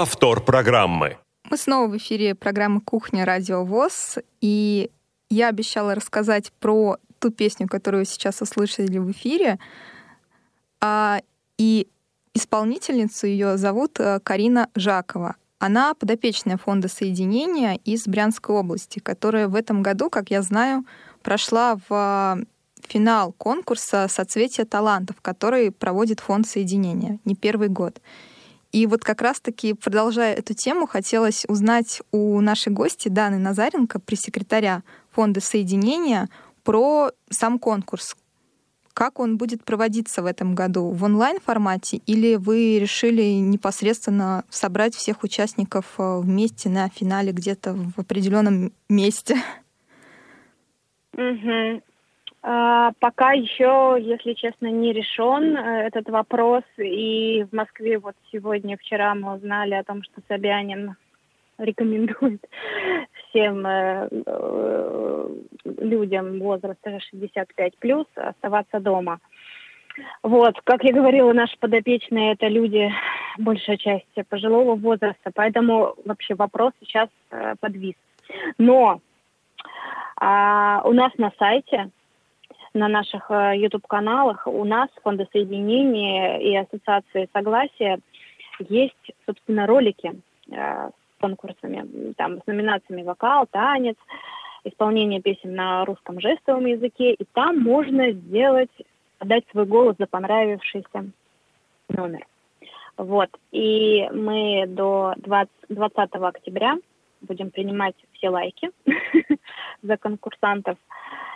[0.00, 1.18] Повтор программы.
[1.50, 3.26] Мы снова в эфире программы «Кухня.
[3.26, 4.16] Радио ВОЗ».
[4.40, 4.90] И
[5.28, 9.58] я обещала рассказать про ту песню, которую сейчас услышали в эфире.
[10.80, 11.20] А,
[11.58, 11.86] и
[12.32, 15.36] исполнительницу ее зовут э, Карина Жакова.
[15.58, 20.86] Она подопечная фонда соединения из Брянской области, которая в этом году, как я знаю,
[21.22, 22.44] прошла в э,
[22.88, 28.00] финал конкурса «Соцветие талантов», который проводит фонд соединения не первый год.
[28.72, 34.82] И вот как раз-таки, продолжая эту тему, хотелось узнать у нашей гости Даны Назаренко, пресс-секретаря
[35.10, 36.28] Фонда Соединения,
[36.62, 38.16] про сам конкурс.
[38.92, 40.90] Как он будет проводиться в этом году?
[40.90, 47.98] В онлайн-формате или вы решили непосредственно собрать всех участников э, вместе на финале где-то в
[47.98, 49.36] определенном месте?
[51.14, 51.82] Мгм.
[52.42, 56.64] А, Пока еще, если честно, не решен э, этот вопрос.
[56.78, 60.96] И в Москве вот сегодня, вчера мы узнали о том, что Собянин
[61.58, 62.42] рекомендует
[63.28, 65.28] всем э, э,
[65.64, 69.18] людям возраста 65 плюс оставаться дома.
[70.22, 72.90] Вот, как я говорила, наши подопечные это люди,
[73.36, 77.08] большая часть пожилого возраста, поэтому вообще вопрос сейчас
[77.58, 77.96] подвис.
[78.56, 79.00] Но
[80.16, 81.90] а, у нас на сайте,
[82.74, 87.98] на наших э, YouTube-каналах, у нас Фонда соединения и Ассоциации Согласия
[88.58, 90.12] есть, собственно, ролики
[90.50, 93.96] э, с конкурсами, там, с номинациями вокал, танец,
[94.64, 98.70] исполнение песен на русском жестовом языке, и там можно сделать,
[99.18, 101.10] отдать свой голос за понравившийся
[101.88, 102.26] номер.
[102.96, 106.76] Вот, и мы до 20, 20 октября
[107.22, 108.70] будем принимать все лайки
[109.82, 110.76] за конкурсантов.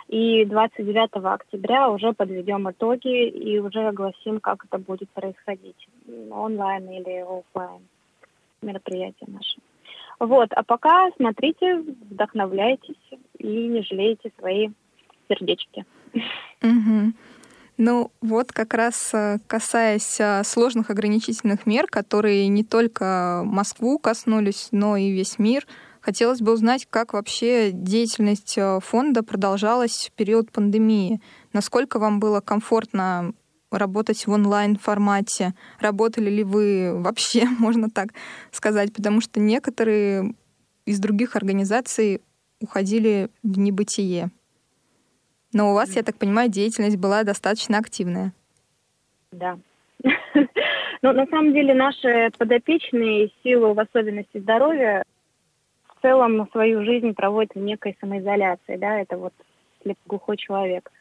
[0.07, 5.87] И 29 октября уже подведем итоги и уже огласим, как это будет происходить,
[6.29, 7.81] онлайн или офлайн
[8.61, 9.57] мероприятие наше.
[10.19, 11.77] Вот, а пока смотрите,
[12.09, 12.95] вдохновляйтесь
[13.37, 14.69] и не жалейте свои
[15.27, 15.85] сердечки.
[16.61, 17.15] Мгм.
[17.77, 24.69] Ну, вот как раз э, касаясь э, сложных ограничительных мер, которые не только Москву коснулись,
[24.71, 25.67] но и весь мир,
[26.05, 31.19] хотелось бы узнать, как вообще деятельность э, фонда продолжалась в период пандемии.
[31.51, 33.33] Насколько вам было комфортно
[33.71, 35.55] работать в онлайн-формате?
[35.79, 38.09] Работали ли вы вообще, можно так
[38.51, 38.93] сказать?
[38.93, 40.35] Потому что некоторые
[40.85, 42.21] из других организаций
[42.61, 44.29] уходили в небытие.
[45.53, 48.31] Но у вас, я так понимаю, деятельность была достаточно активная.
[49.31, 49.57] Да.
[51.01, 55.03] Но на самом деле наши подопечные, силу в особенности здоровья,
[56.05, 59.33] целом свою жизнь проводят в некой самоизоляции, да, это вот
[59.81, 60.91] слепоглухой человек.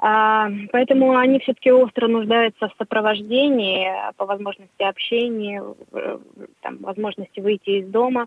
[0.00, 5.62] А, поэтому они все-таки остро нуждаются в сопровождении, по возможности общения,
[6.62, 8.26] там, возможности выйти из дома.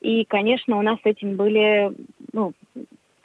[0.00, 1.92] И, конечно, у нас с этим были
[2.32, 2.52] ну,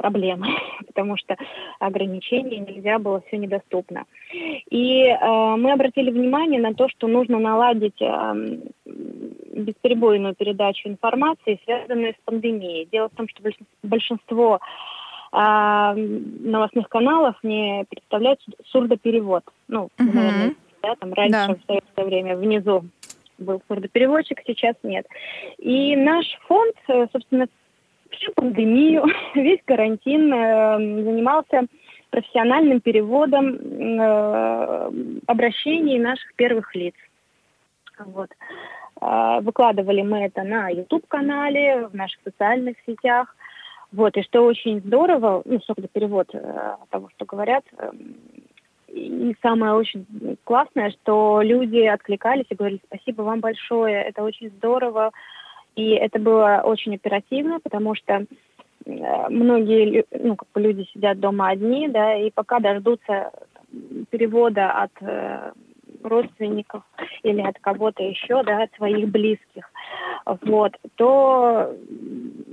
[0.02, 0.48] проблемы,
[0.88, 1.36] потому что
[1.80, 4.06] ограничений нельзя было, все недоступно.
[4.34, 12.14] И э, мы обратили внимание на то, что нужно наладить эм, бесперебойную передачу информации, связанную
[12.14, 12.88] с пандемией.
[12.92, 14.60] Дело в том, что большин- большинство
[15.34, 19.44] а, новостных каналов не представляют сурдоперевод.
[19.70, 21.56] Ну, наверное, да, там раньше Да.
[21.56, 22.84] в советское время внизу
[23.38, 25.06] был сурдопереводчик, сейчас нет.
[25.58, 27.48] И наш фонд, э, собственно,
[28.22, 29.06] всю пандемию,
[29.36, 31.66] весь карантин э, занимался
[32.10, 34.92] профессиональным переводом э,
[35.28, 36.96] обращений наших первых лиц.
[38.06, 38.30] Вот.
[39.00, 43.36] А, Выкладывали мы это на YouTube-канале, в наших социальных сетях.
[43.92, 48.16] Вот, и что очень здорово, ну, собственно, перевод э, того, что говорят, эм,
[48.88, 50.06] и самое очень
[50.46, 55.12] классное, что люди откликались и говорили спасибо вам большое, это очень здорово.
[55.76, 58.26] И это было очень оперативно, потому что
[58.86, 63.32] э, многие ну, как бы люди сидят дома одни, да, и пока дождутся
[64.10, 65.52] перевода от э,
[66.04, 66.84] родственников
[67.24, 69.72] или от кого-то еще, да, от своих близких,
[70.26, 71.74] вот, то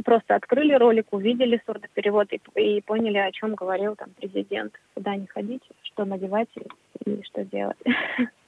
[0.04, 5.26] просто открыли ролик, увидели сурдоперевод и, и поняли, о чем говорил там президент, куда не
[5.26, 5.62] ходить,
[5.98, 6.48] что надевать
[7.04, 7.76] и, что делать.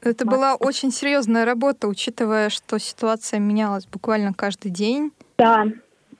[0.03, 5.11] Это была очень серьезная работа, учитывая, что ситуация менялась буквально каждый день.
[5.37, 5.67] Да,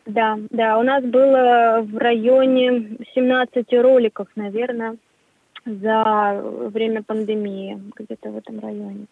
[0.07, 0.79] да, да.
[0.79, 4.97] У нас было в районе 17 роликов, наверное,
[5.65, 9.07] за время пандемии, где-то в этом районе.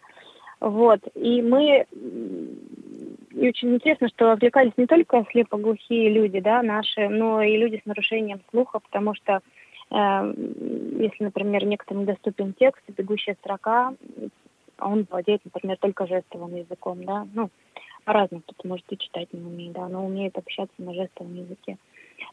[0.59, 0.99] Вот.
[1.15, 1.85] И мы
[3.31, 7.85] и очень интересно, что отвлекались не только слепоглухие люди, да, наши, но и люди с
[7.85, 9.39] нарушением слуха, потому что
[9.91, 13.93] если, например, некоторым доступен текст, бегущая строка,
[14.79, 17.49] он владеет, например, только жестовым языком, да, ну,
[18.05, 21.77] по-разному, кто-то может и читать не умеет, да, но умеет общаться на жестовом языке.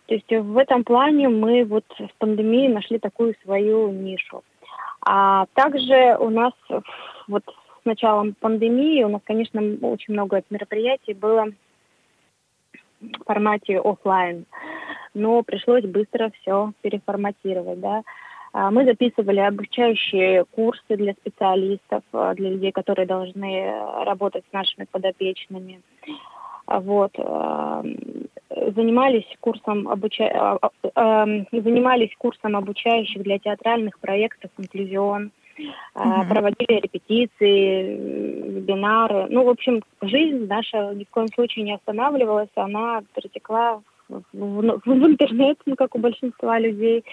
[0.06, 4.42] То есть в этом плане мы вот в пандемии нашли такую свою нишу.
[5.00, 6.52] А также у нас
[7.28, 7.44] вот
[7.82, 11.46] с началом пандемии у нас, конечно, очень много мероприятий было
[13.00, 14.46] в формате офлайн,
[15.16, 18.02] но пришлось быстро все переформатировать, да.
[18.52, 24.52] А, Мы записывали обучающие курсы для специалистов, а, для людей, которые должны э, работать с
[24.52, 25.80] нашими подопечными.
[26.66, 27.12] А, Вот.
[28.76, 30.58] Занимались курсом, обуча...
[31.52, 35.30] занимались курсом обучающих для театральных проектов «Инклюзион»,
[35.94, 36.28] Мгм.
[36.28, 37.96] проводили репетиции,
[38.56, 39.26] вебинары.
[39.30, 44.80] Ну, в общем, жизнь наша ни в коем случае не останавливалась, она перетекла в, в-
[44.84, 47.04] в интернет, ну, как у большинства людей.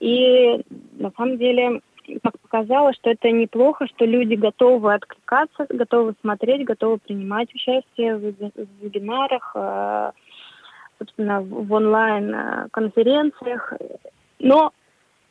[0.00, 0.60] И
[0.98, 1.80] на самом деле,
[2.22, 8.32] как показалось, что это неплохо, что люди готовы откликаться, готовы смотреть, готовы принимать участие в,
[8.32, 10.10] в вебинарах, э,
[10.98, 13.74] собственно, в онлайн-конференциях.
[14.38, 14.72] Но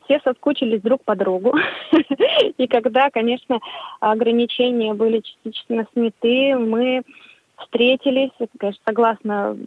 [0.04, 1.56] все соскучились друг по другу.
[2.58, 3.60] И когда, конечно,
[4.00, 7.04] ограничения были частично сняты, мы
[7.58, 9.58] встретились, конечно, согласно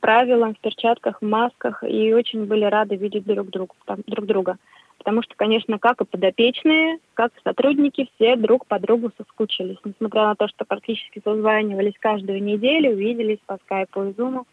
[0.00, 4.56] правилам, в перчатках, в масках, и очень были рады видеть друг друга, там- друг друга.
[4.98, 9.78] Потому что, конечно, как и подопечные, как и сотрудники, все друг по другу соскучились.
[9.84, 14.46] Несмотря на то, что практически созванивались каждую неделю, виделись по скайпу и зуму,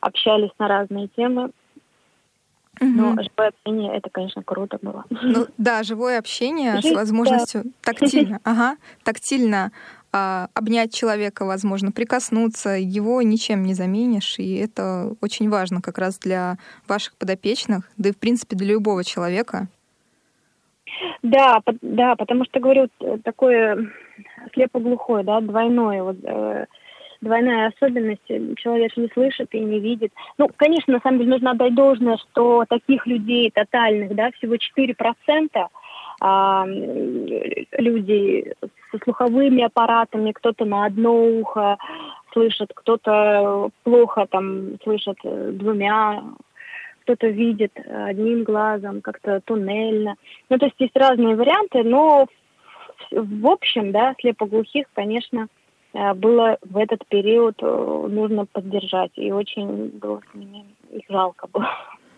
[0.00, 1.50] общались на разные темы.
[2.80, 3.22] Но Мгм.
[3.22, 5.04] живое общение, это, конечно, круто было.
[5.10, 9.70] Ну да, живое общение с возможностью тактильно, ага, тактильно
[10.16, 16.20] а, обнять человека, возможно, прикоснуться, его ничем не заменишь, и это очень важно как раз
[16.20, 16.56] для
[16.86, 19.66] ваших подопечных, да и в принципе для любого человека.
[21.24, 23.90] Да, по- да, потому что, говорю, т- такое
[24.52, 26.66] слепо-глухое, да, двойное, вот, э,
[27.20, 30.12] двойная особенность, э, человек не слышит и не видит.
[30.38, 35.70] Ну, конечно, на самом деле нужно отдать должное, что таких людей тотальных, да, всего 4%
[36.20, 38.54] а, люди
[38.90, 41.78] со слуховыми аппаратами, кто-то на одно ухо
[42.34, 46.22] слышит, кто-то плохо там слышит э, двумя,
[47.02, 50.16] кто-то видит э, одним глазом, как-то туннельно.
[50.50, 52.26] Ну, то есть есть разные варианты, но
[53.10, 55.48] в, общем, да, слепоглухих, конечно,
[55.92, 59.12] э, было в этот период нужно поддержать.
[59.16, 61.70] И очень было с ними, их жалко было,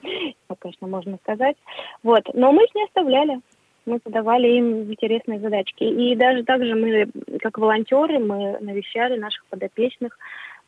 [0.60, 1.56] конечно, можно сказать.
[2.02, 2.22] Вот.
[2.34, 3.40] Но мы их не оставляли.
[3.86, 5.84] Мы задавали им интересные задачки.
[5.84, 7.08] И даже также мы,
[7.40, 10.18] как волонтеры, мы навещали наших подопечных,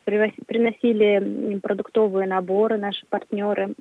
[0.05, 3.73] приносили им продуктовые наборы, наши партнеры.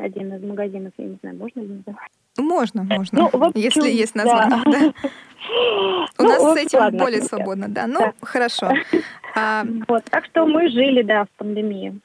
[0.00, 2.10] Один из магазинов, я не знаю, можно ли называть?
[2.38, 4.24] Можно, можно, Ну, общем, если есть да.
[4.24, 4.64] название.
[4.64, 5.08] да.
[6.18, 7.26] У Ну, нас вот с этим ладно, более да.
[7.26, 7.86] свободно, да.
[7.86, 8.12] Ну, Да.
[8.22, 8.70] хорошо.
[9.36, 12.00] А, Вот, так что мы жили, да, в пандемии.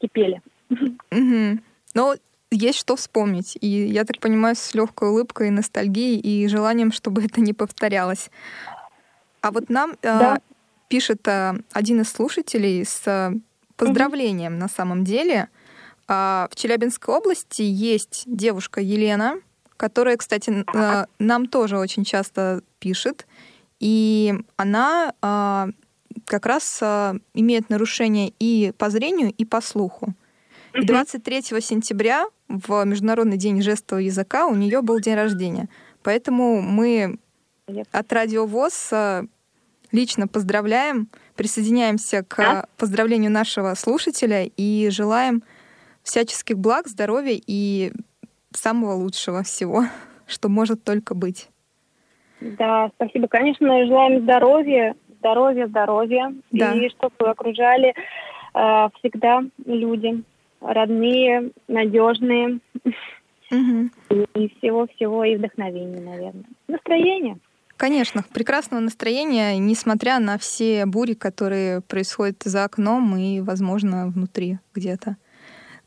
[0.00, 0.40] Кипели.
[1.10, 1.60] Мгм.
[1.94, 2.14] Но
[2.52, 3.56] есть что вспомнить.
[3.60, 8.30] И я так понимаю, с легкой улыбкой, ностальгией и желанием, чтобы это не повторялось.
[9.40, 10.40] А вот нам э, Да.
[10.88, 13.32] пишет э, один из слушателей с э,
[13.76, 15.48] поздравлением на самом деле.
[16.08, 19.36] А, В Челябинской области есть девушка Елена,
[19.76, 23.26] которая, кстати, э, нам тоже очень часто пишет.
[23.80, 25.68] И она а,
[26.26, 30.14] как раз а, имеет нарушение и по зрению, и по слуху.
[30.74, 35.68] И 23 сентября, в Международный день жестового языка, у нее был день рождения.
[36.02, 37.18] Поэтому мы
[37.92, 39.22] от Радио ВОЗ э,
[39.92, 42.66] лично поздравляем, присоединяемся к Да.
[42.76, 45.42] поздравлению нашего слушателя и желаем
[46.02, 47.92] всяческих благ, здоровья и
[48.52, 49.84] самого лучшего всего,
[50.26, 51.48] что может только быть.
[52.40, 53.28] Да, спасибо.
[53.28, 56.34] Конечно, желаем здоровья, здоровья, здоровья.
[56.50, 56.72] Да.
[56.74, 57.94] И чтобы окружали
[58.54, 60.24] э, всегда люди
[60.62, 62.60] родные, надежные.
[63.50, 66.44] И всего-всего, и вдохновения, наверное.
[66.68, 67.38] Настроение.
[67.76, 75.16] Конечно, прекрасного настроения, несмотря на все бури, которые происходят за окном и, возможно, внутри где-то.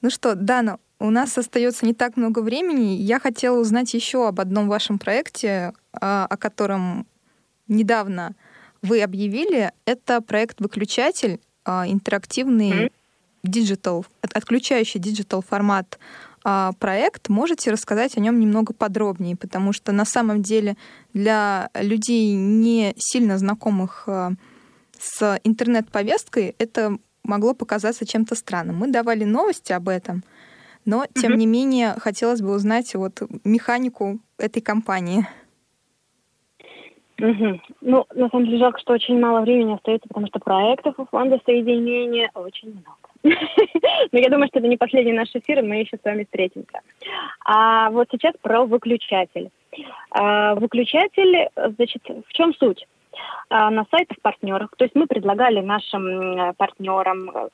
[0.01, 2.95] Ну что, Дана, у нас остается не так много времени.
[2.95, 7.07] Я хотела узнать еще об одном вашем проекте, а, о котором
[7.67, 8.35] недавно
[8.81, 9.71] вы объявили.
[9.85, 12.91] Это проект «Выключатель», а, интерактивный
[14.21, 15.99] от- отключающий digital формат
[16.43, 17.29] а, проект.
[17.29, 20.75] Можете рассказать о нем немного подробнее, потому что на самом деле
[21.13, 24.31] для людей не сильно знакомых а,
[24.99, 28.77] с интернет-повесткой это могло показаться чем-то странным.
[28.77, 30.23] Мы давали новости об этом,
[30.85, 31.39] но тем Мгм.
[31.39, 35.25] не менее хотелось бы узнать вот механику этой компании.
[37.17, 37.61] Мгм.
[37.81, 41.39] Ну, на самом деле, жалко, что очень мало времени остается, потому что проектов у фонда
[41.45, 43.04] соединения очень много.
[44.11, 46.81] Но я думаю, что это не последний наш эфир, мы еще с вами встретимся.
[47.43, 49.49] А вот сейчас про выключатель.
[50.11, 52.85] А, Выключатель, значит, в чем суть?
[53.49, 57.49] А, На сайтах партнерах, то есть мы предлагали нашим м, партнерам э,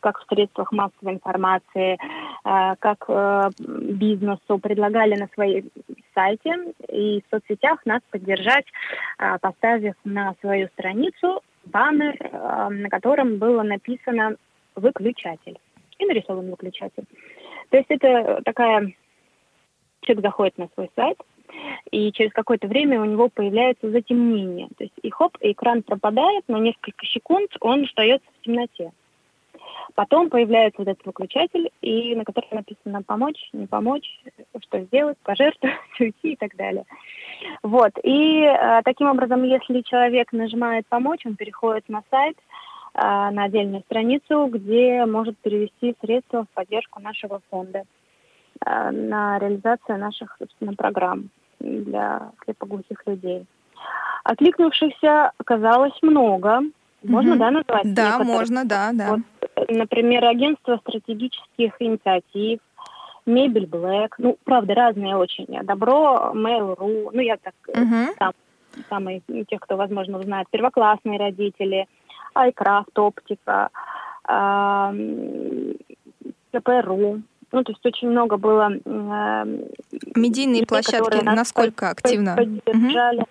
[0.00, 1.94] как в средствах массовой информации,
[2.44, 5.64] э, как э, бизнесу предлагали на своей
[6.14, 6.54] сайте
[6.88, 8.66] и в соцсетях нас поддержать,
[9.18, 14.36] э, поставив на свою страницу баннер, э, на котором было написано
[14.76, 15.58] «выключатель»
[15.98, 17.04] и нарисован выключатель.
[17.70, 18.92] То есть это такая...
[20.02, 21.18] Человек заходит на свой сайт,
[21.90, 24.68] и через какое-то время у него появляется затемнение.
[24.76, 28.92] То есть и хоп, и экран пропадает, на несколько секунд он остается в темноте.
[29.94, 34.20] Потом появляется вот этот выключатель, и на котором написано «помочь», «не помочь»,
[34.60, 36.84] что сделать, пожертвовать, уйти и так далее.
[37.62, 37.92] Вот.
[38.02, 42.65] И э, таким образом, если человек нажимает «помочь», он переходит на сайт, э,
[42.96, 47.82] на отдельную страницу, где может перевести средства в поддержку нашего фонда
[48.64, 51.28] э, на реализацию наших, собственно, программ
[51.60, 53.44] для слепоглухих людей.
[54.24, 56.62] Откликнувшихся оказалось много.
[57.02, 57.38] Можно, Мгм.
[57.38, 57.94] да, назвать?
[57.94, 58.26] Да, некоторых?
[58.26, 59.10] можно, да, да.
[59.10, 59.20] Вот,
[59.68, 62.60] например, агентство стратегических инициатив,
[63.26, 65.46] Мебель Блэк, ну, правда, разные очень.
[65.64, 68.08] Добро, Mail.ru, ну, я так, Мгм.
[68.18, 68.32] сам,
[68.88, 71.86] самые, тех, кто, возможно, узнает, первоклассные родители,
[72.36, 73.70] Айкрафт, Оптика,
[76.52, 77.22] КПРУ.
[77.52, 78.70] Ну, то есть очень много было...
[78.84, 79.64] м,
[80.14, 82.34] Медийные людей, площадки насколько активно?
[82.36, 83.24] поддержали.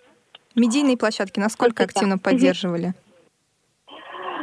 [0.56, 2.94] Медийные площадки насколько активно поддерживали?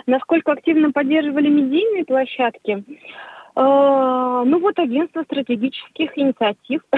[0.06, 2.84] Насколько активно поддерживали медийные площадки?
[3.56, 6.82] Э, Ну вот агентство стратегических инициатив.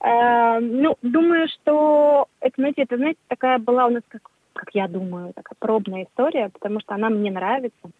[0.00, 4.22] Э, Ну, думаю, что это, знаете, это, знаете, такая была у нас, как,
[4.58, 7.90] как я думаю, такая пробная история, потому что она мне нравится.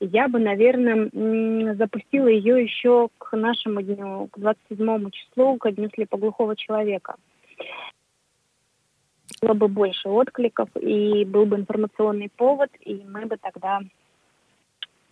[0.00, 6.56] Я бы, наверное, запустила ее еще к нашему дню, к 27 числу, к дню слепоглухого
[6.56, 7.14] человека.
[9.40, 13.80] Было бы больше откликов, и был бы информационный повод, и мы бы тогда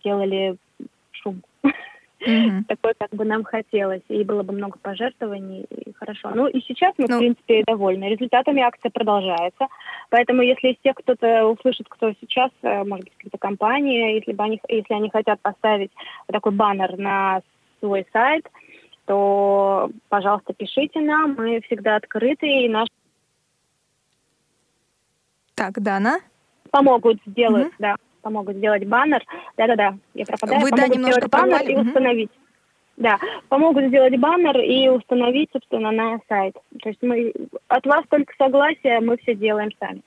[0.03, 0.57] делали
[1.11, 1.41] шум.
[2.25, 2.63] Мгм.
[2.65, 6.31] Такой, как бы нам хотелось, и было бы много пожертвований, и хорошо.
[6.33, 8.05] Ну и сейчас мы, Ну- в принципе, довольны.
[8.05, 9.67] Результатами акция продолжается.
[10.09, 14.43] Поэтому, если из тех, кто-то услышит, кто сейчас, э, может быть, какие-то компании, если, бы
[14.43, 15.91] они, если они хотят поставить
[16.27, 17.41] такой баннер на
[17.79, 18.47] свой сайт,
[19.05, 22.91] то, пожалуйста, пишите нам, мы всегда открыты, и наши
[25.55, 26.19] Так, Дана?
[26.71, 27.95] помогут сделать, да,
[28.27, 29.23] помогут сделать баннер.
[29.55, 30.61] Да-да-да, я пропадаю.
[30.61, 31.71] Вы, да, помогут немножко сделать баннер пропали.
[31.71, 32.31] и установить.
[32.97, 33.17] Да,
[33.47, 36.55] помогут сделать баннер и установить, собственно, на сайт.
[36.81, 37.33] То есть мы
[37.69, 40.01] от вас только согласие, мы все делаем сами.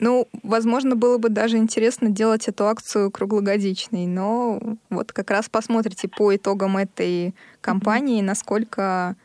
[0.00, 4.60] Ну, возможно, было бы даже интересно делать эту акцию круглогодичной, но
[4.90, 9.16] вот как раз посмотрите по итогам этой кампании, насколько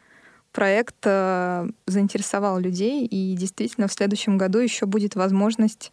[0.52, 5.92] проект э, заинтересовал людей, и действительно в следующем году еще будет возможность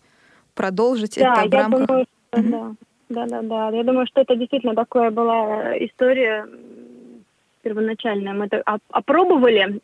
[0.60, 1.86] продолжить Да, это в я рамках...
[1.86, 2.74] думаю, что да.
[3.08, 3.76] Да, да, да.
[3.76, 6.46] Я думаю, что это действительно такая была э, история
[7.62, 8.34] первоначальная.
[8.34, 9.80] Мы это оп- опробовали,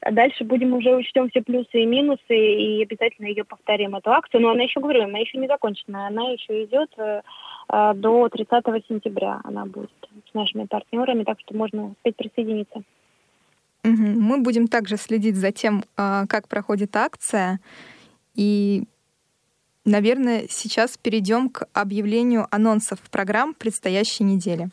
[0.00, 4.42] а дальше будем уже учтем все плюсы и минусы и обязательно ее повторим, эту акцию.
[4.42, 7.22] Но она еще, говорю, она еще не закончена, она еще идет э,
[7.72, 9.40] э, до 30 сентября.
[9.44, 9.90] Она будет
[10.30, 12.82] с нашими партнерами, так что можно успеть присоединиться.
[13.84, 17.58] Мы будем также следить за тем, а, как проходит акция.
[18.34, 18.84] И,
[19.84, 24.70] наверное, сейчас перейдем к объявлению анонсов программ предстоящей недели.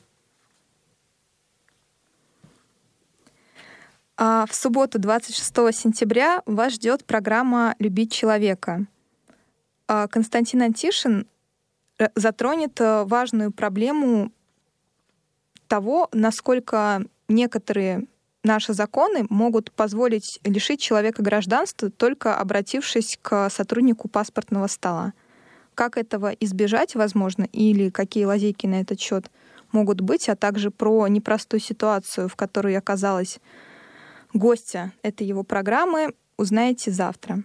[4.18, 8.86] А В субботу, 26 сентября, вас ждет программа «Любить человека».
[9.88, 11.26] А Константин Антишин
[11.97, 14.32] э, затронет э, важную проблему
[15.68, 18.07] того, насколько некоторые
[18.44, 25.14] наши законы могут позволить лишить человека гражданства, только обратившись к сотруднику паспортного стола.
[25.76, 29.30] Как этого избежать, возможно, или какие лазейки на этот счет
[29.72, 33.40] могут быть, а также про непростую ситуацию, в которой оказалась
[34.34, 37.44] гостя этой его программы, узнаете завтра.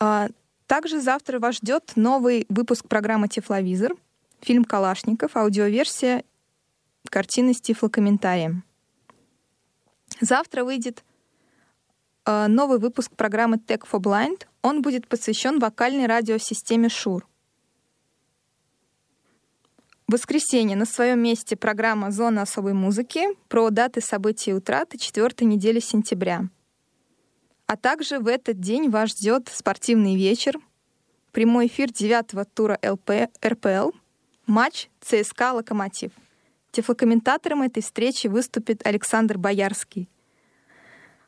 [0.00, 0.28] А
[0.66, 3.94] Также завтра вас ждет новый выпуск программы «Тефловизор»,
[4.40, 6.24] фильм «Калашников», аудиоверсия
[7.08, 8.64] картины с тифлокомментарием.
[10.20, 11.04] Завтра выйдет
[12.24, 14.46] э, новый выпуск программы Tech for Blind.
[14.62, 17.26] Он будет посвящен вокальной радиосистеме Шур.
[20.08, 25.46] В воскресенье на своем месте программа «Зона особой музыки» про даты событий и утраты четвертой
[25.46, 26.48] недели сентября.
[27.66, 30.58] А также в этот день вас ждет спортивный вечер,
[31.32, 33.90] прямой эфир девятого тура ЛП, РПЛ,
[34.46, 36.12] матч ЦСКА «Локомотив».
[36.78, 40.08] Тифлокомментатором этой встречи выступит Александр Боярский.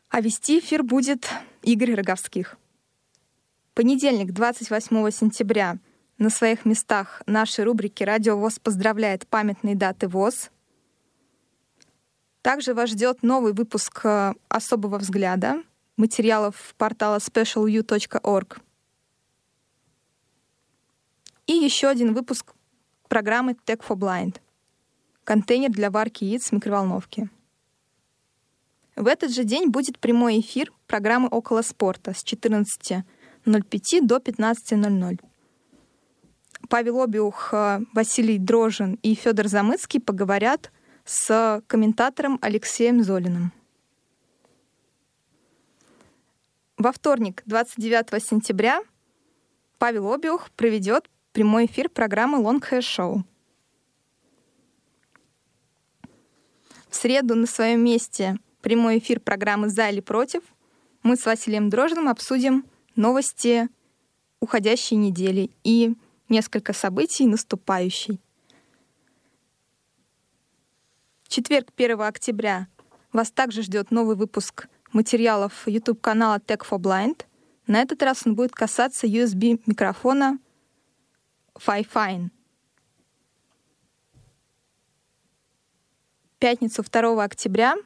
[0.08, 1.28] А вести эфир будет
[1.62, 2.56] Игорь Роговских.
[3.74, 5.78] Понедельник, 28 сентября,
[6.18, 10.52] на своих местах нашей рубрики «Радио ВОЗ поздравляет памятные даты ВОЗ».
[12.42, 15.64] Также вас ждет новый выпуск э, «Особого взгляда»,
[15.96, 18.60] материалов портала specialu.org.
[21.48, 22.52] И еще один выпуск
[23.08, 24.36] программы Tech for Blind—
[25.30, 27.28] контейнер для варки яиц в микроволновке.
[28.96, 33.04] В этот же день будет прямой эфир программы «Около спорта» с 14.05
[34.02, 35.20] до 15.00.
[36.68, 40.72] Павел Обиух, э, Василий Дрожин и Федор Замыцкий поговорят
[41.04, 43.52] с комментатором Алексеем Золиным.
[46.76, 48.82] Во вторник, 29 сентября,
[49.78, 53.22] Павел Обиух проведет прямой эфир программы Long Hair Show.
[56.90, 60.42] В среду на своем месте прямой эфир программы «За или против»
[61.04, 62.66] мы с Василием Дрожным обсудим
[62.96, 63.68] новости
[64.40, 65.94] уходящей недели и
[66.28, 68.20] несколько событий наступающей.
[71.28, 72.66] Четверг, 1 октября,
[73.12, 77.24] вас также ждет новый выпуск материалов YouTube-канала Tech for Blind.
[77.68, 80.40] На этот раз он будет касаться USB-микрофона
[81.54, 82.30] Fi-Fine.
[86.40, 87.76] Пятницу 2 октября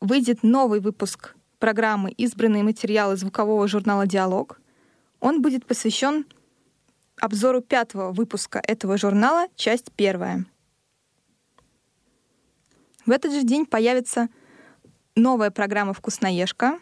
[0.00, 4.60] выйдет новый выпуск программы «Избранные материалы звукового журнала «Диалог».
[5.20, 6.26] Он будет посвящен
[7.20, 10.44] обзору пятого выпуска этого журнала, часть первая.
[13.06, 14.28] В этот же день появится
[15.14, 16.80] новая программа «Вкусноежка».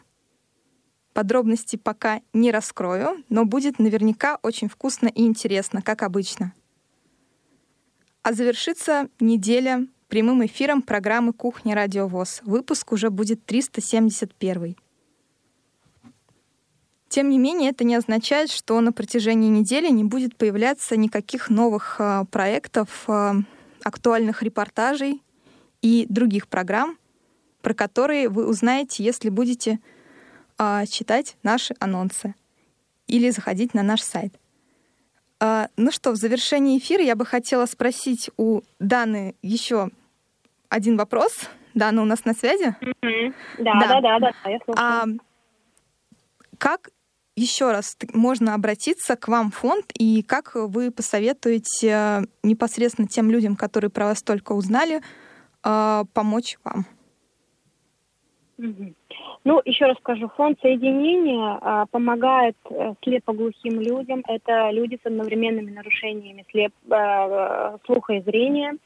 [1.12, 6.54] Подробности пока не раскрою, но будет наверняка очень вкусно и интересно, как обычно.
[8.22, 12.42] А завершится неделя прямым эфиром программы «Кухня Радиовоз».
[12.44, 14.76] Выпуск уже будет 371.
[17.08, 21.96] Тем не менее, это не означает, что на протяжении недели не будет появляться никаких новых
[21.98, 23.32] э, проектов, э,
[23.82, 25.22] актуальных репортажей
[25.80, 26.98] и других программ,
[27.62, 29.78] про которые вы узнаете, если будете
[30.58, 32.34] э, читать наши анонсы
[33.06, 34.34] или заходить на наш сайт.
[35.40, 39.90] Э, ну что, в завершении эфира я бы хотела спросить у Даны еще
[40.72, 41.50] один вопрос.
[41.74, 42.74] Дана у нас на связи?
[42.80, 43.34] Mm-hmm.
[43.58, 44.86] Да, да, да, да, да, я слушаю.
[44.86, 45.04] А,
[46.58, 46.90] как
[47.36, 53.30] еще раз можно обратиться к вам в фонд и как вы посоветуете э, непосредственно тем
[53.30, 55.00] людям, которые про вас только узнали,
[55.64, 56.84] э, помочь вам?
[59.44, 64.22] Ну, еще раз скажу, фонд соединения а, помогает а, слепоглухим людям.
[64.28, 68.76] Это люди с одновременными нарушениями слеп, а, слуха и зрения.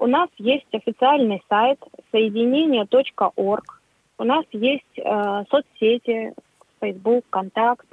[0.00, 1.78] У нас есть официальный сайт
[2.10, 3.82] соединение.орг.
[4.16, 6.32] У нас есть э, соцсети,
[6.80, 7.86] Facebook, Контакт.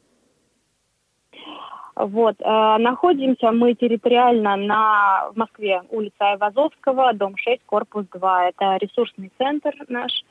[1.97, 2.35] Вот.
[2.39, 8.49] Э, находимся мы территориально на, в Москве, улица Айвазовского, дом 6, корпус 2.
[8.49, 10.23] Это ресурсный центр наш.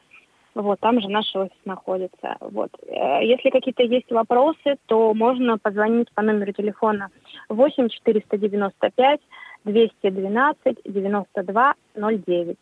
[0.55, 2.39] Вот, там же наш офис находится.
[2.41, 2.71] Вот.
[2.87, 7.11] Э, если какие-то есть вопросы, то можно позвонить по номеру телефона
[7.51, 9.21] 8 495
[9.67, 12.57] 212 92 09.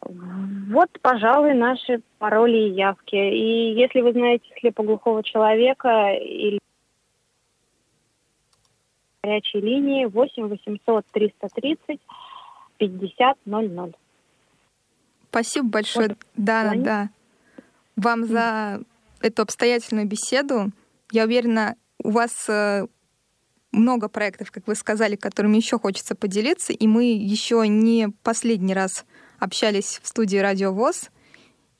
[0.00, 3.16] Вот, пожалуй, наши пароли и явки.
[3.16, 6.60] И если вы знаете слепоглухого человека или
[9.22, 12.00] горячей линии 8 800 330
[12.78, 13.94] 50 00.
[15.30, 16.18] Спасибо большое, вот.
[16.36, 16.84] Дана, Звони.
[16.84, 17.08] да,
[17.96, 18.80] вам за
[19.20, 20.70] эту обстоятельную беседу.
[21.10, 22.86] Я уверена, у вас э,
[23.76, 29.04] много проектов, как вы сказали, которыми еще хочется поделиться, и мы еще не последний раз
[29.38, 31.10] общались в студии Радио ВОЗ,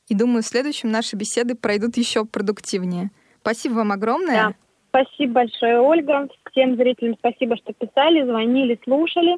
[0.09, 3.11] и думаю, в следующем наши беседы пройдут еще продуктивнее.
[3.41, 4.49] Спасибо вам огромное.
[4.49, 4.55] Да.
[4.91, 6.29] Спасибо большое, Ольга.
[6.51, 9.37] Всем зрителям спасибо, что писали, звонили, слушали.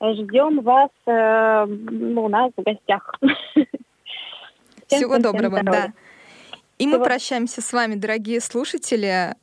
[0.00, 3.14] Ждем вас э, у нас в гостях.
[4.86, 5.92] Всего доброго, да.
[6.78, 9.34] И мы прощаемся с вами, дорогие слушатели.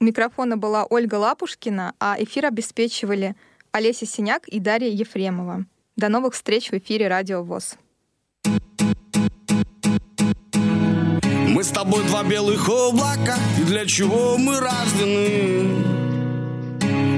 [0.00, 3.34] У микрофона была Ольга Лапушкина, а эфир обеспечивали
[3.72, 5.64] Олеся Синяк и Дарья Ефремова.
[5.96, 7.74] До новых встреч в эфире Радио ВОЗ.
[11.48, 15.84] Мы с тобой два белых облака, и для чего мы рождены?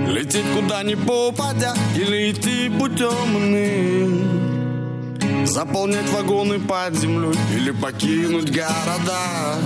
[0.09, 4.41] Лететь куда ни попадя, или идти путем иным?
[5.47, 9.59] Заполнять вагоны под землей, или покинуть города?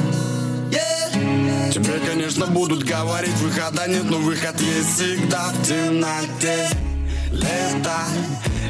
[1.73, 6.69] Тебе, конечно, будут говорить, выхода нет, но выход есть всегда в темноте.
[7.31, 8.15] Летай,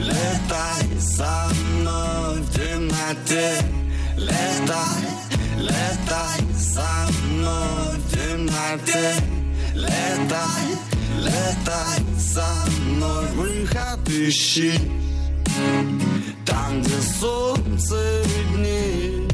[0.01, 3.57] летай со мной в темноте.
[4.17, 5.05] Летай,
[5.59, 9.15] летай со мной в темноте.
[9.75, 10.67] Летай,
[11.19, 12.47] летай со
[12.81, 14.73] мной, выход ищи.
[16.47, 19.29] Там, где солнце виднее,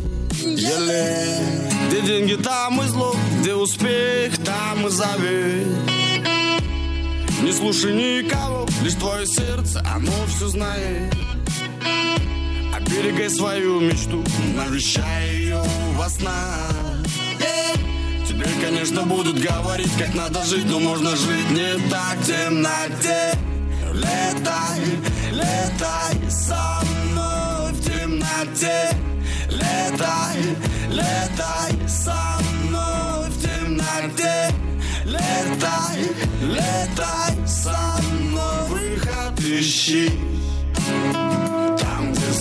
[0.44, 5.66] еле где деньги, там и зло, где успех, там и завет.
[7.42, 11.12] Не слушай никого, лишь твое сердце, оно все знает.
[12.72, 14.22] Оберегай свою мечту,
[14.54, 15.62] навещай ее
[15.96, 16.70] во снах.
[18.28, 23.34] Тебе, конечно, будут говорить, как надо жить Но можно жить не так в темноте
[23.92, 24.80] Летай,
[25.32, 26.80] летай со
[27.10, 28.90] мной в темноте
[29.50, 30.38] Летай,
[30.88, 31.49] летай
[39.80, 40.10] Выход ищи
[41.78, 42.32] Там, где